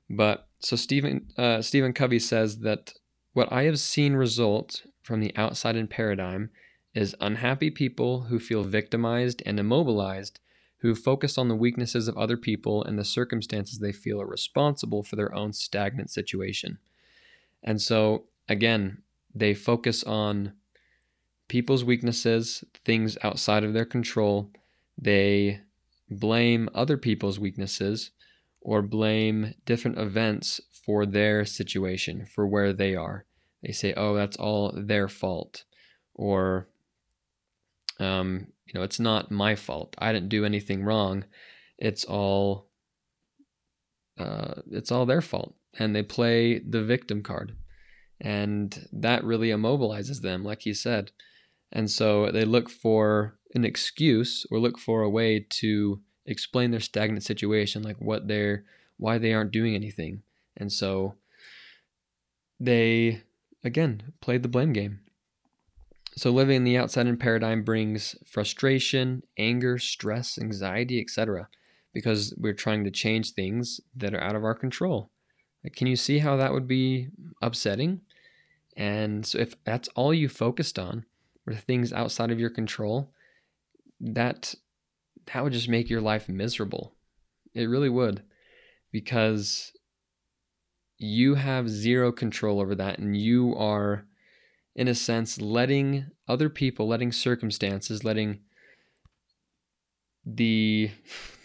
But 0.09 0.47
so 0.59 0.75
Stephen 0.75 1.27
uh, 1.37 1.61
Stephen 1.61 1.93
Covey 1.93 2.19
says 2.19 2.59
that 2.59 2.93
what 3.33 3.51
I 3.51 3.63
have 3.63 3.79
seen 3.79 4.13
result 4.13 4.83
from 5.01 5.19
the 5.19 5.35
outside 5.35 5.75
in 5.75 5.87
paradigm 5.87 6.49
is 6.93 7.15
unhappy 7.21 7.69
people 7.69 8.21
who 8.21 8.39
feel 8.39 8.63
victimized 8.63 9.43
and 9.45 9.59
immobilized, 9.59 10.39
who 10.79 10.93
focus 10.93 11.37
on 11.37 11.47
the 11.47 11.55
weaknesses 11.55 12.07
of 12.07 12.17
other 12.17 12.37
people 12.37 12.83
and 12.83 12.97
the 12.97 13.05
circumstances 13.05 13.79
they 13.79 13.91
feel 13.91 14.21
are 14.21 14.27
responsible 14.27 15.03
for 15.03 15.15
their 15.15 15.33
own 15.33 15.53
stagnant 15.53 16.09
situation. 16.11 16.77
And 17.63 17.81
so 17.81 18.25
again, 18.47 19.01
they 19.33 19.53
focus 19.53 20.03
on 20.03 20.53
people's 21.47 21.83
weaknesses, 21.83 22.63
things 22.85 23.17
outside 23.23 23.63
of 23.63 23.73
their 23.73 23.85
control, 23.85 24.51
they 24.97 25.61
blame 26.09 26.69
other 26.73 26.97
people's 26.97 27.39
weaknesses 27.39 28.11
or 28.61 28.81
blame 28.81 29.53
different 29.65 29.97
events 29.97 30.59
for 30.71 31.05
their 31.05 31.45
situation, 31.45 32.25
for 32.25 32.47
where 32.47 32.73
they 32.73 32.95
are. 32.95 33.25
They 33.63 33.71
say, 33.71 33.93
oh, 33.95 34.15
that's 34.15 34.37
all 34.37 34.73
their 34.75 35.07
fault. 35.07 35.63
Or, 36.13 36.67
um, 37.99 38.47
you 38.67 38.73
know, 38.73 38.83
it's 38.83 38.99
not 38.99 39.31
my 39.31 39.55
fault. 39.55 39.95
I 39.97 40.11
didn't 40.11 40.29
do 40.29 40.45
anything 40.45 40.83
wrong. 40.83 41.23
It's 41.77 42.03
all, 42.03 42.67
uh, 44.19 44.61
it's 44.71 44.91
all 44.91 45.05
their 45.05 45.21
fault. 45.21 45.55
And 45.79 45.95
they 45.95 46.03
play 46.03 46.59
the 46.59 46.83
victim 46.83 47.23
card. 47.23 47.55
And 48.19 48.87
that 48.91 49.23
really 49.23 49.49
immobilizes 49.49 50.21
them, 50.21 50.43
like 50.43 50.63
he 50.63 50.73
said. 50.73 51.11
And 51.71 51.89
so 51.89 52.31
they 52.31 52.45
look 52.45 52.69
for 52.69 53.37
an 53.53 53.63
excuse 53.63 54.45
or 54.49 54.59
look 54.59 54.79
for 54.79 55.01
a 55.01 55.09
way 55.09 55.45
to 55.61 56.01
explain 56.25 56.71
their 56.71 56.79
stagnant 56.79 57.23
situation, 57.23 57.83
like 57.83 57.97
what 57.99 58.27
they're, 58.27 58.65
why 58.97 59.17
they 59.17 59.33
aren't 59.33 59.51
doing 59.51 59.75
anything. 59.75 60.23
And 60.55 60.71
so 60.71 61.15
they, 62.59 63.21
again, 63.63 64.13
played 64.19 64.43
the 64.43 64.49
blame 64.49 64.73
game. 64.73 65.01
So 66.17 66.31
living 66.31 66.55
in 66.57 66.63
the 66.63 66.77
outside 66.77 67.05
in 67.05 67.17
paradigm 67.17 67.61
brings 67.63 68.15
frustration, 68.25 69.21
anger, 69.37 69.77
stress, 69.77 70.39
anxiety, 70.39 70.99
etc. 70.99 71.47
Because 71.93 72.33
we're 72.37 72.53
trying 72.53 72.83
to 72.85 72.91
change 72.91 73.31
things 73.31 73.79
that 73.95 74.15
are 74.15 74.23
out 74.23 74.35
of 74.35 74.43
our 74.43 74.55
control. 74.55 75.11
Can 75.75 75.85
you 75.85 75.95
see 75.95 76.17
how 76.17 76.35
that 76.37 76.53
would 76.53 76.67
be 76.67 77.09
upsetting? 77.41 78.01
And 78.75 79.25
so 79.27 79.37
if 79.37 79.63
that's 79.63 79.89
all 79.89 80.11
you 80.13 80.27
focused 80.27 80.79
on, 80.79 81.05
or 81.45 81.53
things 81.53 81.93
outside 81.93 82.31
of 82.31 82.39
your 82.39 82.49
control, 82.49 83.13
that 83.99 84.55
that 85.31 85.43
would 85.43 85.53
just 85.53 85.69
make 85.69 85.89
your 85.89 86.01
life 86.01 86.27
miserable. 86.27 86.95
It 87.53 87.65
really 87.65 87.89
would. 87.89 88.23
Because 88.91 89.71
you 90.97 91.35
have 91.35 91.69
zero 91.69 92.11
control 92.11 92.59
over 92.59 92.73
that 92.73 92.97
and 92.97 93.15
you 93.15 93.55
are 93.55 94.07
in 94.77 94.87
a 94.87 94.95
sense 94.95 95.41
letting 95.41 96.05
other 96.27 96.47
people, 96.49 96.87
letting 96.87 97.11
circumstances, 97.11 98.03
letting 98.03 98.39
the 100.23 100.91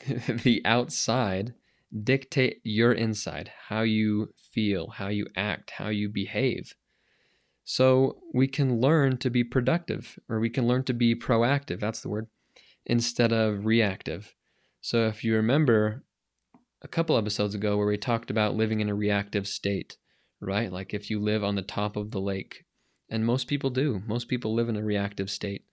the 0.29 0.61
outside 0.65 1.55
dictate 2.05 2.61
your 2.63 2.93
inside, 2.93 3.51
how 3.69 3.83
you 3.83 4.33
feel, 4.37 4.91
how 4.91 5.09
you 5.09 5.27
act, 5.37 5.73
how 5.79 5.89
you 5.89 6.09
behave. 6.09 6.75
So 7.65 8.19
we 8.35 8.49
can 8.49 8.81
learn 8.81 9.19
to 9.19 9.31
be 9.31 9.45
productive, 9.45 10.19
or 10.29 10.41
we 10.41 10.51
can 10.51 10.67
learn 10.67 10.85
to 10.85 10.95
be 10.95 11.15
proactive, 11.15 11.81
that's 11.81 12.01
the 12.01 12.09
word, 12.09 12.27
instead 12.85 13.33
of 13.33 13.65
reactive. 13.65 14.35
So 14.81 15.07
if 15.07 15.23
you 15.23 15.35
remember 15.35 16.05
a 16.83 16.89
couple 16.89 17.17
episodes 17.17 17.55
ago 17.55 17.77
where 17.77 17.87
we 17.87 17.97
talked 17.97 18.31
about 18.31 18.57
living 18.57 18.81
in 18.81 18.89
a 18.89 18.95
reactive 18.95 19.47
state, 19.47 19.97
right? 20.41 20.73
Like 20.73 20.93
if 20.93 21.09
you 21.09 21.21
live 21.21 21.45
on 21.45 21.55
the 21.55 21.63
top 21.63 21.97
of 21.97 22.11
the 22.11 22.21
lake, 22.21 22.65
and 23.13 23.27
most 23.27 23.47
people 23.47 23.69
do, 23.69 24.03
most 24.07 24.27
people 24.27 24.55
live 24.55 24.71
in 24.71 24.77
a 24.77 24.83
reactive 24.83 25.31
state, 25.31 25.67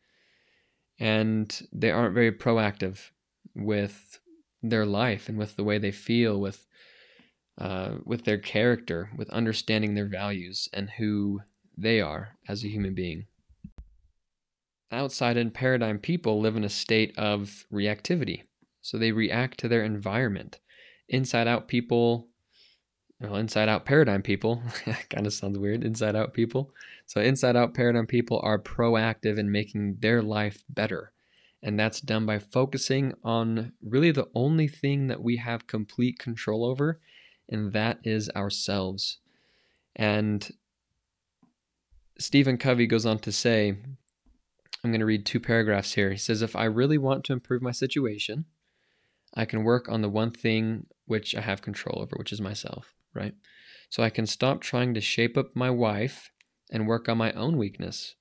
and 0.99 1.67
they 1.71 1.89
aren't 1.89 2.13
very 2.13 2.33
proactive 2.33 3.11
with 3.55 4.19
their 4.61 4.85
life 4.85 5.29
and 5.29 5.37
with 5.37 5.55
the 5.55 5.63
way 5.63 5.77
they 5.77 5.91
feel, 5.91 6.37
with 6.37 6.67
uh, 7.57 7.95
with 8.03 8.25
their 8.25 8.37
character, 8.37 9.09
with 9.17 9.29
understanding 9.29 9.95
their 9.95 10.05
values 10.05 10.67
and 10.73 10.91
who 10.97 11.39
they 11.77 12.01
are 12.01 12.37
as 12.47 12.63
a 12.63 12.69
human 12.69 12.93
being. 12.93 13.25
Outside 14.91 15.37
in 15.37 15.51
paradigm 15.51 15.97
people 15.97 16.41
live 16.41 16.57
in 16.57 16.65
a 16.65 16.69
state 16.69 17.17
of 17.17 17.65
reactivity. 17.71 18.43
So 18.81 18.97
they 18.97 19.13
react 19.13 19.59
to 19.59 19.69
their 19.69 19.83
environment. 19.83 20.59
Inside 21.07 21.47
out 21.47 21.69
people, 21.69 22.27
well, 23.21 23.35
inside 23.35 23.67
out 23.67 23.85
paradigm 23.85 24.21
people, 24.21 24.61
kind 25.09 25.27
of 25.27 25.33
sounds 25.33 25.57
weird, 25.57 25.83
inside 25.83 26.15
out 26.15 26.33
people. 26.33 26.71
So 27.05 27.19
inside 27.19 27.55
out 27.55 27.73
paradigm 27.73 28.07
people 28.07 28.39
are 28.43 28.59
proactive 28.59 29.37
in 29.37 29.51
making 29.51 29.97
their 29.99 30.21
life 30.21 30.63
better. 30.69 31.11
And 31.61 31.77
that's 31.77 31.99
done 31.99 32.25
by 32.25 32.39
focusing 32.39 33.13
on 33.23 33.73
really 33.85 34.11
the 34.11 34.29
only 34.33 34.69
thing 34.69 35.07
that 35.07 35.21
we 35.21 35.37
have 35.37 35.67
complete 35.67 36.17
control 36.17 36.63
over, 36.63 37.01
and 37.49 37.73
that 37.73 37.99
is 38.03 38.29
ourselves. 38.35 39.17
And 39.95 40.49
Stephen 42.17 42.57
Covey 42.57 42.87
goes 42.87 43.05
on 43.05 43.19
to 43.19 43.31
say, 43.33 43.75
I'm 44.83 44.91
going 44.91 45.01
to 45.01 45.05
read 45.05 45.25
two 45.25 45.41
paragraphs 45.41 45.93
here. 45.93 46.11
He 46.11 46.17
says, 46.17 46.41
If 46.41 46.55
I 46.55 46.63
really 46.65 46.97
want 46.97 47.25
to 47.25 47.33
improve 47.33 47.61
my 47.61 47.71
situation, 47.71 48.45
I 49.33 49.45
can 49.45 49.63
work 49.63 49.89
on 49.89 50.01
the 50.01 50.09
one 50.09 50.31
thing 50.31 50.87
which 51.05 51.35
I 51.35 51.41
have 51.41 51.61
control 51.61 52.01
over, 52.01 52.15
which 52.17 52.31
is 52.31 52.39
myself, 52.39 52.95
right? 53.13 53.33
So 53.89 54.03
I 54.03 54.09
can 54.09 54.25
stop 54.25 54.61
trying 54.61 54.93
to 54.93 55.01
shape 55.01 55.37
up 55.37 55.55
my 55.55 55.69
wife 55.69 56.31
and 56.71 56.87
work 56.87 57.09
on 57.09 57.17
my 57.17 57.31
own 57.33 57.57
weakness. 57.57 58.15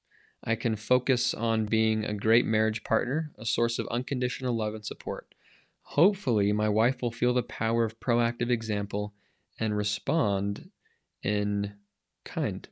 I 0.45 0.55
can 0.55 0.77
focus 0.77 1.35
on 1.35 1.67
being 1.67 2.05
a 2.05 2.15
great 2.15 2.47
marriage 2.47 2.85
partner, 2.85 3.33
a 3.39 3.45
source 3.45 3.79
of 3.79 3.89
unconditional 3.89 4.57
love 4.57 4.75
and 4.75 4.85
support. 4.85 5.35
Hopefully, 5.83 6.53
my 6.53 6.69
wife 6.69 7.03
will 7.03 7.11
feel 7.11 7.35
the 7.35 7.43
power 7.43 7.85
of 7.85 7.99
proactive 8.01 8.51
example 8.51 9.15
and 9.59 9.77
respond 9.77 10.71
in 11.23 11.75
kind. 12.25 12.69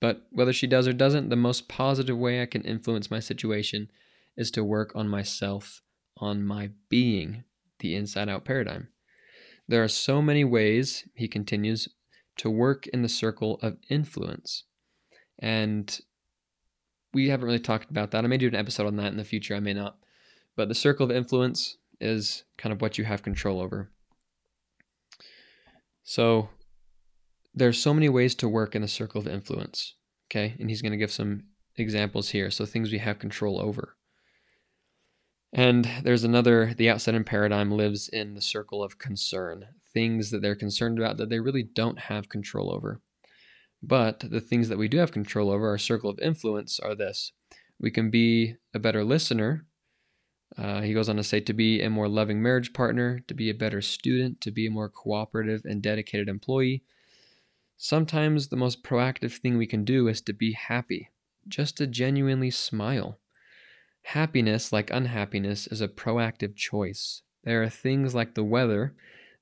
But 0.00 0.26
whether 0.30 0.52
she 0.52 0.66
does 0.66 0.88
or 0.88 0.92
doesn't, 0.92 1.28
the 1.28 1.36
most 1.36 1.68
positive 1.68 2.16
way 2.16 2.42
I 2.42 2.46
can 2.46 2.62
influence 2.62 3.10
my 3.10 3.20
situation 3.20 3.90
is 4.36 4.50
to 4.52 4.64
work 4.64 4.92
on 4.94 5.08
myself, 5.08 5.82
on 6.16 6.44
my 6.44 6.70
being, 6.88 7.44
the 7.80 7.94
inside 7.94 8.28
out 8.28 8.44
paradigm. 8.44 8.88
There 9.68 9.82
are 9.82 9.88
so 9.88 10.20
many 10.20 10.44
ways, 10.44 11.08
he 11.14 11.28
continues, 11.28 11.88
to 12.38 12.50
work 12.50 12.86
in 12.88 13.02
the 13.02 13.08
circle 13.08 13.58
of 13.62 13.76
influence. 13.88 14.64
And 15.38 16.00
we 17.14 17.28
haven't 17.28 17.46
really 17.46 17.58
talked 17.58 17.90
about 17.90 18.10
that. 18.10 18.24
I 18.24 18.28
may 18.28 18.38
do 18.38 18.48
an 18.48 18.54
episode 18.54 18.86
on 18.86 18.96
that 18.96 19.12
in 19.12 19.16
the 19.16 19.24
future, 19.24 19.54
I 19.54 19.60
may 19.60 19.74
not. 19.74 19.96
But 20.56 20.68
the 20.68 20.74
circle 20.74 21.04
of 21.04 21.10
influence 21.10 21.76
is 22.00 22.44
kind 22.58 22.72
of 22.72 22.80
what 22.80 22.98
you 22.98 23.04
have 23.04 23.22
control 23.22 23.60
over. 23.60 23.90
So 26.02 26.48
there's 27.54 27.80
so 27.80 27.94
many 27.94 28.08
ways 28.08 28.34
to 28.36 28.48
work 28.48 28.74
in 28.74 28.82
the 28.82 28.88
circle 28.88 29.20
of 29.20 29.28
influence. 29.28 29.94
Okay. 30.30 30.56
And 30.58 30.68
he's 30.68 30.82
going 30.82 30.92
to 30.92 30.98
give 30.98 31.12
some 31.12 31.44
examples 31.76 32.30
here. 32.30 32.50
So 32.50 32.64
things 32.64 32.90
we 32.90 32.98
have 32.98 33.18
control 33.18 33.60
over. 33.60 33.96
And 35.52 35.88
there's 36.02 36.24
another, 36.24 36.72
the 36.74 36.88
outside 36.88 37.14
in 37.14 37.24
paradigm 37.24 37.70
lives 37.70 38.08
in 38.08 38.34
the 38.34 38.40
circle 38.40 38.82
of 38.82 38.98
concern, 38.98 39.66
things 39.92 40.30
that 40.30 40.40
they're 40.40 40.54
concerned 40.54 40.98
about 40.98 41.18
that 41.18 41.28
they 41.28 41.40
really 41.40 41.62
don't 41.62 41.98
have 41.98 42.28
control 42.28 42.72
over. 42.72 43.00
But 43.82 44.20
the 44.20 44.40
things 44.40 44.68
that 44.68 44.78
we 44.78 44.88
do 44.88 44.98
have 44.98 45.12
control 45.12 45.50
over, 45.50 45.68
our 45.68 45.78
circle 45.78 46.08
of 46.08 46.18
influence, 46.20 46.80
are 46.80 46.94
this 46.94 47.32
we 47.78 47.90
can 47.90 48.10
be 48.10 48.54
a 48.72 48.78
better 48.78 49.04
listener. 49.04 49.66
Uh, 50.56 50.82
he 50.82 50.94
goes 50.94 51.08
on 51.08 51.16
to 51.16 51.24
say 51.24 51.40
to 51.40 51.52
be 51.52 51.82
a 51.82 51.90
more 51.90 52.08
loving 52.08 52.40
marriage 52.40 52.72
partner, 52.72 53.20
to 53.26 53.34
be 53.34 53.50
a 53.50 53.54
better 53.54 53.82
student, 53.82 54.40
to 54.40 54.50
be 54.50 54.66
a 54.66 54.70
more 54.70 54.88
cooperative 54.88 55.62
and 55.64 55.82
dedicated 55.82 56.28
employee, 56.28 56.84
Sometimes 57.84 58.46
the 58.46 58.56
most 58.56 58.84
proactive 58.84 59.38
thing 59.38 59.58
we 59.58 59.66
can 59.66 59.84
do 59.84 60.06
is 60.06 60.20
to 60.20 60.32
be 60.32 60.52
happy, 60.52 61.10
just 61.48 61.76
to 61.78 61.88
genuinely 61.88 62.48
smile. 62.48 63.18
Happiness, 64.02 64.72
like 64.72 64.90
unhappiness, 64.90 65.66
is 65.66 65.80
a 65.80 65.88
proactive 65.88 66.56
choice. 66.56 67.22
There 67.44 67.62
are 67.62 67.68
things 67.68 68.14
like 68.14 68.34
the 68.34 68.44
weather 68.44 68.94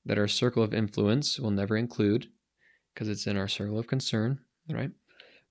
that 0.05 0.17
our 0.17 0.27
circle 0.27 0.63
of 0.63 0.73
influence 0.73 1.39
will 1.39 1.51
never 1.51 1.77
include 1.77 2.27
because 2.93 3.07
it's 3.07 3.27
in 3.27 3.37
our 3.37 3.47
circle 3.47 3.79
of 3.79 3.87
concern, 3.87 4.39
right? 4.69 4.91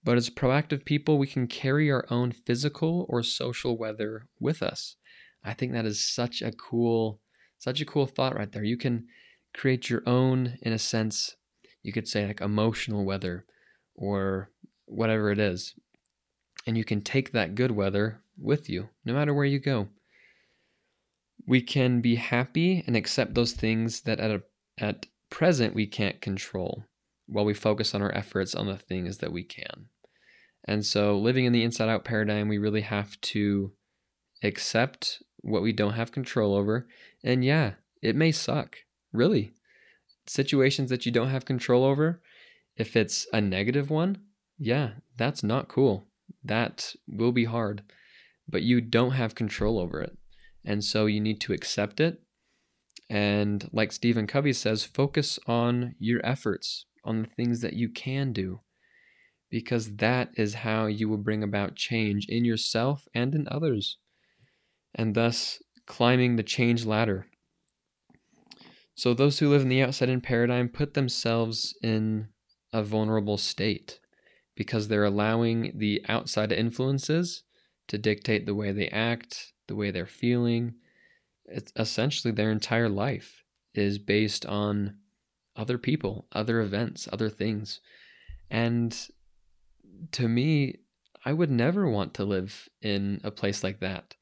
But 0.02 0.16
as 0.16 0.30
proactive 0.30 0.84
people, 0.84 1.18
we 1.18 1.26
can 1.26 1.46
carry 1.46 1.90
our 1.90 2.06
own 2.10 2.32
physical 2.32 3.06
or 3.08 3.22
social 3.22 3.76
weather 3.76 4.26
with 4.38 4.62
us. 4.62 4.96
I 5.44 5.52
think 5.54 5.72
that 5.72 5.86
is 5.86 6.04
such 6.04 6.42
a 6.42 6.52
cool, 6.52 7.20
such 7.58 7.80
a 7.80 7.86
cool 7.86 8.06
thought 8.06 8.34
right 8.34 8.50
there. 8.50 8.64
You 8.64 8.76
can 8.76 9.06
create 9.54 9.90
your 9.90 10.02
own, 10.06 10.58
in 10.62 10.72
a 10.72 10.78
sense, 10.78 11.36
you 11.82 11.92
could 11.92 12.08
say 12.08 12.26
like 12.26 12.40
emotional 12.40 13.04
weather 13.04 13.44
or 13.94 14.50
whatever 14.86 15.30
it 15.30 15.38
is. 15.38 15.74
And 16.70 16.78
you 16.78 16.84
can 16.84 17.00
take 17.00 17.32
that 17.32 17.56
good 17.56 17.72
weather 17.72 18.20
with 18.38 18.70
you 18.70 18.90
no 19.04 19.12
matter 19.12 19.34
where 19.34 19.44
you 19.44 19.58
go. 19.58 19.88
We 21.44 21.62
can 21.62 22.00
be 22.00 22.14
happy 22.14 22.84
and 22.86 22.94
accept 22.94 23.34
those 23.34 23.54
things 23.54 24.02
that 24.02 24.20
at, 24.20 24.30
a, 24.30 24.42
at 24.78 25.06
present 25.30 25.74
we 25.74 25.88
can't 25.88 26.20
control 26.20 26.84
while 27.26 27.44
we 27.44 27.54
focus 27.54 27.92
on 27.92 28.02
our 28.02 28.14
efforts 28.14 28.54
on 28.54 28.66
the 28.66 28.76
things 28.76 29.18
that 29.18 29.32
we 29.32 29.42
can. 29.42 29.86
And 30.64 30.86
so, 30.86 31.18
living 31.18 31.44
in 31.44 31.52
the 31.52 31.64
inside 31.64 31.88
out 31.88 32.04
paradigm, 32.04 32.46
we 32.46 32.58
really 32.58 32.82
have 32.82 33.20
to 33.22 33.72
accept 34.44 35.24
what 35.40 35.62
we 35.62 35.72
don't 35.72 35.94
have 35.94 36.12
control 36.12 36.54
over. 36.54 36.86
And 37.24 37.44
yeah, 37.44 37.72
it 38.00 38.14
may 38.14 38.30
suck, 38.30 38.76
really 39.12 39.54
situations 40.24 40.88
that 40.90 41.04
you 41.04 41.10
don't 41.10 41.30
have 41.30 41.44
control 41.44 41.82
over, 41.82 42.22
if 42.76 42.94
it's 42.94 43.26
a 43.32 43.40
negative 43.40 43.90
one, 43.90 44.18
yeah, 44.56 44.90
that's 45.16 45.42
not 45.42 45.66
cool. 45.66 46.06
That 46.44 46.94
will 47.06 47.32
be 47.32 47.44
hard, 47.44 47.82
but 48.48 48.62
you 48.62 48.80
don't 48.80 49.12
have 49.12 49.34
control 49.34 49.78
over 49.78 50.00
it. 50.00 50.16
And 50.64 50.84
so 50.84 51.06
you 51.06 51.20
need 51.20 51.40
to 51.42 51.52
accept 51.52 52.00
it. 52.00 52.20
And 53.08 53.68
like 53.72 53.92
Stephen 53.92 54.26
Covey 54.26 54.52
says, 54.52 54.84
focus 54.84 55.38
on 55.46 55.94
your 55.98 56.24
efforts, 56.24 56.86
on 57.04 57.22
the 57.22 57.28
things 57.28 57.60
that 57.60 57.72
you 57.72 57.88
can 57.88 58.32
do, 58.32 58.60
because 59.50 59.96
that 59.96 60.30
is 60.36 60.54
how 60.54 60.86
you 60.86 61.08
will 61.08 61.18
bring 61.18 61.42
about 61.42 61.74
change 61.74 62.26
in 62.28 62.44
yourself 62.44 63.08
and 63.14 63.34
in 63.34 63.48
others, 63.50 63.98
and 64.94 65.14
thus 65.14 65.60
climbing 65.86 66.36
the 66.36 66.42
change 66.42 66.86
ladder. 66.86 67.26
So 68.94 69.12
those 69.12 69.38
who 69.38 69.48
live 69.48 69.62
in 69.62 69.68
the 69.68 69.82
outside 69.82 70.08
in 70.08 70.20
paradigm 70.20 70.68
put 70.68 70.94
themselves 70.94 71.74
in 71.82 72.28
a 72.72 72.82
vulnerable 72.82 73.38
state 73.38 73.98
because 74.56 74.88
they're 74.88 75.04
allowing 75.04 75.72
the 75.74 76.04
outside 76.08 76.52
influences 76.52 77.44
to 77.88 77.98
dictate 77.98 78.46
the 78.46 78.54
way 78.54 78.72
they 78.72 78.88
act, 78.88 79.52
the 79.68 79.76
way 79.76 79.90
they're 79.90 80.06
feeling. 80.06 80.74
It's 81.46 81.72
essentially 81.76 82.32
their 82.32 82.50
entire 82.50 82.88
life 82.88 83.44
is 83.74 83.98
based 83.98 84.46
on 84.46 84.96
other 85.56 85.78
people, 85.78 86.26
other 86.32 86.60
events, 86.60 87.08
other 87.12 87.28
things. 87.28 87.80
And 88.50 88.96
to 90.12 90.28
me, 90.28 90.76
I 91.24 91.32
would 91.32 91.50
never 91.50 91.88
want 91.88 92.14
to 92.14 92.24
live 92.24 92.68
in 92.80 93.20
a 93.24 93.30
place 93.30 93.62
like 93.62 93.80
that 93.80 94.14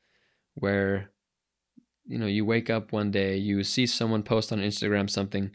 where 0.55 1.11
you 2.09 2.19
know, 2.19 2.27
you 2.27 2.45
wake 2.45 2.71
up 2.71 2.91
one 2.91 3.11
day, 3.11 3.37
you 3.37 3.63
see 3.63 3.87
someone 3.87 4.23
post 4.23 4.51
on 4.51 4.59
Instagram 4.59 5.09
something 5.09 5.51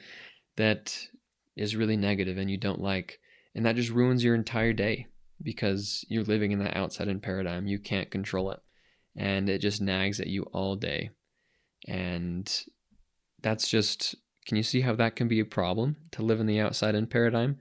that 0.55 1.07
is 1.55 1.75
really 1.75 1.97
negative 1.97 2.37
and 2.37 2.49
you 2.49 2.57
don't 2.57 2.79
like, 2.79 3.19
and 3.55 3.65
that 3.65 3.75
just 3.75 3.89
ruins 3.89 4.23
your 4.23 4.35
entire 4.35 4.73
day 4.73 5.07
because 5.41 6.05
you're 6.09 6.23
living 6.23 6.51
in 6.51 6.59
that 6.59 6.77
outside 6.77 7.07
in 7.07 7.19
paradigm. 7.19 7.67
You 7.67 7.79
can't 7.79 8.11
control 8.11 8.51
it. 8.51 8.59
And 9.15 9.49
it 9.49 9.59
just 9.59 9.81
nags 9.81 10.19
at 10.19 10.27
you 10.27 10.43
all 10.53 10.75
day. 10.75 11.11
And 11.87 12.51
that's 13.41 13.67
just 13.69 14.15
can 14.45 14.57
you 14.57 14.63
see 14.63 14.81
how 14.81 14.95
that 14.95 15.15
can 15.15 15.27
be 15.27 15.39
a 15.39 15.45
problem 15.45 15.97
to 16.11 16.21
live 16.21 16.39
in 16.39 16.47
the 16.47 16.59
outside 16.59 16.95
in 16.95 17.07
paradigm? 17.07 17.57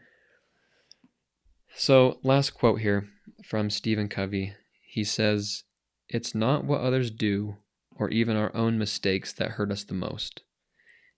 So, 1.74 2.18
last 2.22 2.50
quote 2.50 2.80
here 2.80 3.08
from 3.44 3.70
Stephen 3.70 4.08
Covey. 4.08 4.54
He 4.84 5.04
says, 5.04 5.62
It's 6.08 6.34
not 6.34 6.64
what 6.64 6.80
others 6.80 7.10
do 7.10 7.56
or 7.96 8.10
even 8.10 8.36
our 8.36 8.54
own 8.54 8.78
mistakes 8.78 9.32
that 9.34 9.52
hurt 9.52 9.70
us 9.70 9.84
the 9.84 9.94
most. 9.94 10.42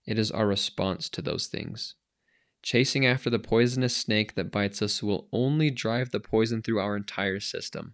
It 0.05 0.19
is 0.19 0.31
our 0.31 0.45
response 0.45 1.09
to 1.09 1.21
those 1.21 1.47
things. 1.47 1.95
Chasing 2.65 3.05
after 3.05 3.29
the 3.29 3.37
poisonous 3.37 3.95
snake 3.95 4.33
that 4.33 4.51
bites 4.51 4.81
us 4.81 5.03
will 5.03 5.27
only 5.31 5.69
drive 5.69 6.09
the 6.09 6.19
poison 6.19 6.63
through 6.63 6.79
our 6.79 6.97
entire 6.97 7.39
system. 7.39 7.93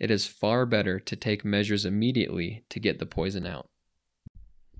It 0.00 0.10
is 0.10 0.26
far 0.26 0.64
better 0.64 0.98
to 0.98 1.14
take 1.14 1.44
measures 1.44 1.84
immediately 1.84 2.64
to 2.70 2.80
get 2.80 3.00
the 3.00 3.04
poison 3.04 3.46
out. 3.46 3.68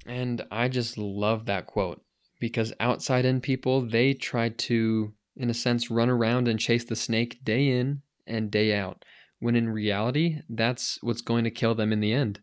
And 0.07 0.47
I 0.51 0.69
just 0.69 0.97
love 0.97 1.45
that 1.45 1.67
quote 1.67 2.03
because 2.41 2.73
outside 2.81 3.27
in 3.27 3.43
people, 3.43 3.83
they 3.83 4.15
try 4.15 4.49
to, 4.49 5.13
in 5.37 5.51
a 5.51 5.55
sense, 5.55 5.91
run 5.91 6.09
around 6.09 6.49
and 6.49 6.59
chase 6.59 6.85
the 6.85 6.97
snake 6.97 7.45
day 7.45 7.69
in 7.69 8.01
and 8.27 8.51
day 8.51 8.75
out, 8.75 9.05
when 9.41 9.57
in 9.57 9.69
reality, 9.69 10.41
that's 10.49 10.99
what's 11.03 11.21
going 11.21 11.45
to 11.45 11.51
kill 11.51 11.75
them 11.75 11.93
in 11.93 12.01
the 12.01 12.15
end. 12.15 12.41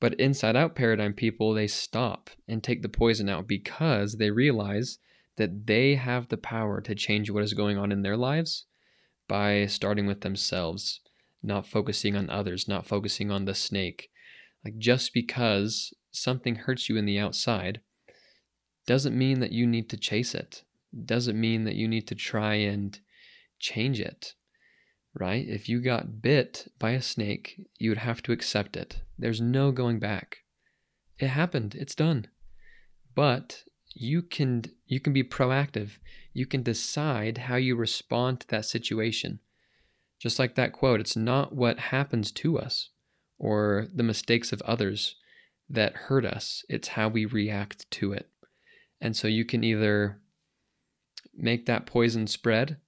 But 0.00 0.14
inside 0.14 0.56
out 0.56 0.74
paradigm 0.74 1.12
people, 1.12 1.52
they 1.52 1.66
stop 1.66 2.30
and 2.48 2.62
take 2.62 2.80
the 2.80 2.88
poison 2.88 3.28
out 3.28 3.46
because 3.46 4.14
they 4.14 4.30
realize 4.30 4.96
that 5.36 5.66
they 5.66 5.96
have 5.96 6.28
the 6.28 6.36
power 6.36 6.80
to 6.80 6.94
change 6.94 7.30
what 7.30 7.42
is 7.42 7.54
going 7.54 7.76
on 7.76 7.90
in 7.90 8.02
their 8.02 8.16
lives 8.16 8.66
by 9.28 9.66
starting 9.66 10.06
with 10.06 10.20
themselves, 10.20 11.00
not 11.42 11.66
focusing 11.66 12.16
on 12.16 12.30
others, 12.30 12.68
not 12.68 12.86
focusing 12.86 13.30
on 13.30 13.44
the 13.44 13.54
snake. 13.54 14.10
Like 14.64 14.78
just 14.78 15.12
because 15.12 15.92
something 16.12 16.56
hurts 16.56 16.88
you 16.88 16.96
in 16.96 17.06
the 17.06 17.18
outside 17.18 17.80
doesn't 18.86 19.16
mean 19.16 19.40
that 19.40 19.52
you 19.52 19.66
need 19.66 19.88
to 19.90 19.96
chase 19.96 20.34
it. 20.34 20.62
Doesn't 21.04 21.40
mean 21.40 21.64
that 21.64 21.74
you 21.74 21.88
need 21.88 22.06
to 22.08 22.14
try 22.14 22.54
and 22.54 22.98
change 23.58 24.00
it. 24.00 24.34
Right? 25.18 25.46
If 25.46 25.68
you 25.68 25.80
got 25.80 26.22
bit 26.22 26.72
by 26.78 26.90
a 26.90 27.02
snake, 27.02 27.68
you 27.78 27.90
would 27.90 27.98
have 27.98 28.22
to 28.24 28.32
accept 28.32 28.76
it. 28.76 29.00
There's 29.18 29.40
no 29.40 29.70
going 29.70 30.00
back. 30.00 30.38
It 31.18 31.28
happened. 31.28 31.74
It's 31.76 31.94
done. 31.94 32.26
But 33.14 33.62
you 33.94 34.22
can 34.22 34.64
you 34.86 35.00
can 35.00 35.12
be 35.12 35.24
proactive. 35.24 35.98
You 36.32 36.46
can 36.46 36.62
decide 36.62 37.38
how 37.38 37.56
you 37.56 37.76
respond 37.76 38.40
to 38.40 38.48
that 38.48 38.66
situation. 38.66 39.40
Just 40.18 40.38
like 40.38 40.54
that 40.56 40.72
quote, 40.72 41.00
it's 41.00 41.16
not 41.16 41.54
what 41.54 41.78
happens 41.78 42.32
to 42.32 42.58
us 42.58 42.90
or 43.38 43.86
the 43.94 44.02
mistakes 44.02 44.52
of 44.52 44.62
others 44.62 45.16
that 45.68 45.94
hurt 45.94 46.24
us, 46.24 46.64
it's 46.68 46.88
how 46.88 47.08
we 47.08 47.24
react 47.24 47.90
to 47.90 48.12
it. 48.12 48.28
And 49.00 49.16
so 49.16 49.28
you 49.28 49.44
can 49.44 49.64
either 49.64 50.20
make 51.34 51.66
that 51.66 51.86
poison 51.86 52.26
spread 52.26 52.78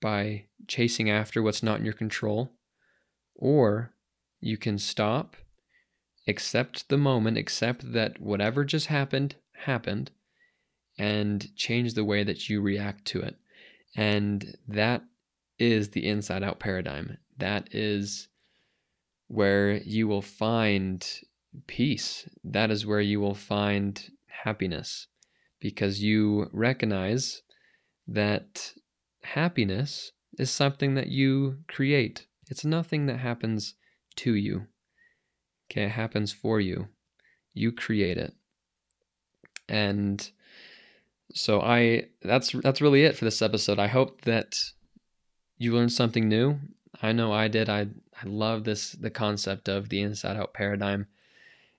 by 0.00 0.46
chasing 0.66 1.10
after 1.10 1.42
what's 1.42 1.62
not 1.62 1.78
in 1.78 1.84
your 1.84 1.94
control, 1.94 2.52
or 3.34 3.94
you 4.40 4.56
can 4.56 4.78
stop, 4.78 5.36
accept 6.26 6.88
the 6.88 6.96
moment, 6.96 7.38
accept 7.38 7.92
that 7.92 8.20
whatever 8.20 8.64
just 8.64 8.86
happened, 8.86 9.36
happened, 9.64 10.10
and 10.98 11.54
change 11.56 11.94
the 11.94 12.04
way 12.04 12.24
that 12.24 12.48
you 12.48 12.60
react 12.60 13.04
to 13.06 13.20
it. 13.20 13.36
And 13.96 14.56
that 14.68 15.02
is 15.58 15.90
the 15.90 16.06
inside 16.06 16.42
out 16.42 16.60
paradigm. 16.60 17.18
That 17.38 17.68
is 17.72 18.28
where 19.28 19.74
you 19.78 20.08
will 20.08 20.22
find 20.22 21.06
peace. 21.66 22.28
That 22.44 22.70
is 22.70 22.86
where 22.86 23.00
you 23.00 23.20
will 23.20 23.34
find 23.34 24.10
happiness 24.44 25.06
because 25.60 26.02
you 26.02 26.48
recognize 26.52 27.42
that 28.08 28.72
happiness 29.22 30.12
is 30.38 30.50
something 30.50 30.94
that 30.94 31.08
you 31.08 31.58
create. 31.68 32.26
It's 32.48 32.64
nothing 32.64 33.06
that 33.06 33.18
happens 33.18 33.74
to 34.16 34.34
you. 34.34 34.66
Okay, 35.70 35.84
it 35.84 35.90
happens 35.90 36.32
for 36.32 36.60
you. 36.60 36.88
You 37.54 37.72
create 37.72 38.18
it. 38.18 38.34
And 39.68 40.30
so 41.34 41.60
I 41.60 42.06
that's 42.22 42.52
that's 42.52 42.80
really 42.80 43.04
it 43.04 43.16
for 43.16 43.24
this 43.24 43.42
episode. 43.42 43.78
I 43.78 43.88
hope 43.88 44.22
that 44.22 44.56
you 45.58 45.74
learned 45.74 45.92
something 45.92 46.28
new. 46.28 46.58
I 47.02 47.12
know 47.12 47.32
I 47.32 47.48
did. 47.48 47.68
I 47.68 47.88
I 48.22 48.26
love 48.26 48.64
this 48.64 48.92
the 48.92 49.10
concept 49.10 49.68
of 49.68 49.88
the 49.88 50.00
inside 50.00 50.36
out 50.36 50.54
paradigm. 50.54 51.06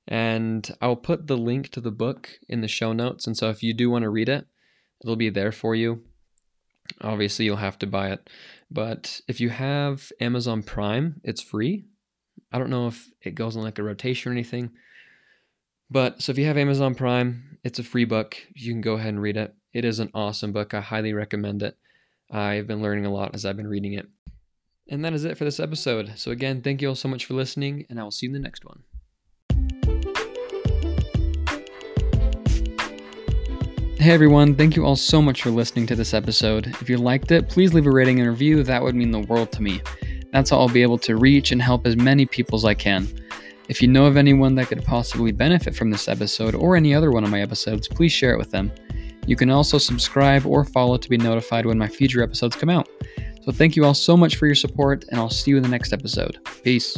And 0.07 0.69
I'll 0.81 0.97
put 0.97 1.27
the 1.27 1.37
link 1.37 1.69
to 1.69 1.81
the 1.81 1.91
book 1.91 2.31
in 2.49 2.61
the 2.61 2.67
show 2.67 2.91
notes. 2.91 3.25
And 3.25 3.37
so 3.37 3.49
if 3.49 3.63
you 3.63 3.73
do 3.73 3.89
want 3.89 4.03
to 4.03 4.09
read 4.09 4.27
it, 4.27 4.45
it'll 5.01 5.15
be 5.15 5.29
there 5.29 5.53
for 5.53 5.75
you. 5.75 6.03
Obviously, 6.99 7.45
you'll 7.45 7.55
have 7.57 7.79
to 7.79 7.87
buy 7.87 8.11
it. 8.11 8.29
But 8.69 9.21
if 9.29 9.39
you 9.39 9.49
have 9.49 10.11
Amazon 10.19 10.61
Prime, 10.61 11.21
it's 11.23 11.41
free. 11.41 11.85
I 12.51 12.59
don't 12.59 12.69
know 12.69 12.87
if 12.87 13.09
it 13.21 13.35
goes 13.35 13.55
on 13.55 13.63
like 13.63 13.79
a 13.79 13.83
rotation 13.83 14.29
or 14.29 14.33
anything. 14.33 14.71
But 15.93 16.23
so 16.23 16.32
if 16.32 16.39
you 16.39 16.45
have 16.45 16.58
Amazon 16.58 16.95
Prime, 16.95 17.60
it's 17.63 17.77
a 17.77 17.84
free 17.84 18.06
book. 18.06 18.36
You 18.56 18.73
can 18.73 18.82
go 18.82 18.93
ahead 18.93 19.10
and 19.10 19.21
read 19.21 19.38
it. 19.38 19.53
It 19.73 19.86
is 19.86 19.99
an 19.99 20.10
awesome 20.15 20.51
book. 20.51 20.73
I 20.73 20.82
highly 20.82 21.13
recommend 21.13 21.62
it. 21.62 21.77
I've 22.32 22.65
been 22.65 22.82
learning 22.82 23.06
a 23.06 23.13
lot 23.13 23.36
as 23.36 23.45
I've 23.45 23.58
been 23.58 23.67
reading 23.67 23.93
it. 23.93 24.08
And 24.89 25.06
that 25.06 25.13
is 25.13 25.23
it 25.23 25.38
for 25.38 25.45
this 25.45 25.60
episode. 25.60 26.13
So, 26.15 26.32
again, 26.32 26.63
thank 26.63 26.82
you 26.82 26.89
all 26.89 26.95
so 26.95 27.08
much 27.08 27.25
for 27.25 27.36
listening, 27.36 27.86
and 27.91 27.99
I 27.99 28.03
will 28.03 28.10
see 28.10 28.25
you 28.25 28.32
in 28.32 28.34
the 28.34 28.39
next 28.39 28.65
one. 28.65 28.82
Hey 33.99 34.12
everyone, 34.12 34.56
thank 34.56 34.75
you 34.75 34.86
all 34.86 34.95
so 34.95 35.21
much 35.21 35.43
for 35.43 35.51
listening 35.51 35.86
to 35.88 35.95
this 35.95 36.15
episode. 36.15 36.75
If 36.82 36.89
you 36.89 36.97
liked 36.97 37.32
it, 37.32 37.49
please 37.49 37.75
leave 37.75 37.86
a 37.86 37.91
rating 37.91 38.19
and 38.19 38.27
review, 38.27 38.63
that 38.63 38.82
would 38.82 38.95
mean 38.95 39.12
the 39.12 39.19
world 39.19 39.51
to 39.51 39.62
me. 39.62 39.82
That's 40.32 40.49
how 40.49 40.58
I'll 40.58 40.67
be 40.69 40.82
able 40.82 40.97
to 40.97 41.17
reach 41.17 41.51
and 41.51 41.62
help 41.62 41.86
as 41.86 41.95
many 41.95 42.25
people 42.25 42.58
as 42.58 42.65
I 42.65 42.73
can. 42.73 43.08
If 43.69 43.82
you 43.82 43.88
know 43.88 44.06
of 44.06 44.17
anyone 44.17 44.56
that 44.56 44.67
could 44.67 44.84
possibly 44.84 45.32
benefit 45.32 45.76
from 45.76 45.89
this 45.89 46.08
episode 46.08 46.54
or 46.54 46.76
any 46.76 46.93
other 46.93 47.12
one 47.12 47.23
of 47.23 47.30
my 47.30 47.41
episodes, 47.41 47.88
please 47.88 48.12
share 48.12 48.34
it 48.34 48.38
with 48.38 48.52
them. 48.52 48.71
You 49.26 49.36
can 49.36 49.49
also 49.49 49.78
subscribe 49.78 50.45
or 50.45 50.65
follow 50.65 50.97
to 50.97 51.10
be 51.10 51.17
notified 51.17 51.65
when 51.65 51.78
my 51.78 51.88
future 51.88 52.21
episodes 52.21 52.56
come 52.56 52.69
out. 52.69 52.89
So 53.43 53.52
thank 53.52 53.76
you 53.76 53.86
all 53.86 53.93
so 53.93 54.17
much 54.17 54.36
for 54.36 54.45
your 54.45 54.56
support, 54.56 55.06
and 55.10 55.19
I'll 55.19 55.30
see 55.30 55.52
you 55.52 55.58
in 55.58 55.63
the 55.63 55.69
next 55.69 55.93
episode. 55.93 56.39
Peace. 56.63 56.97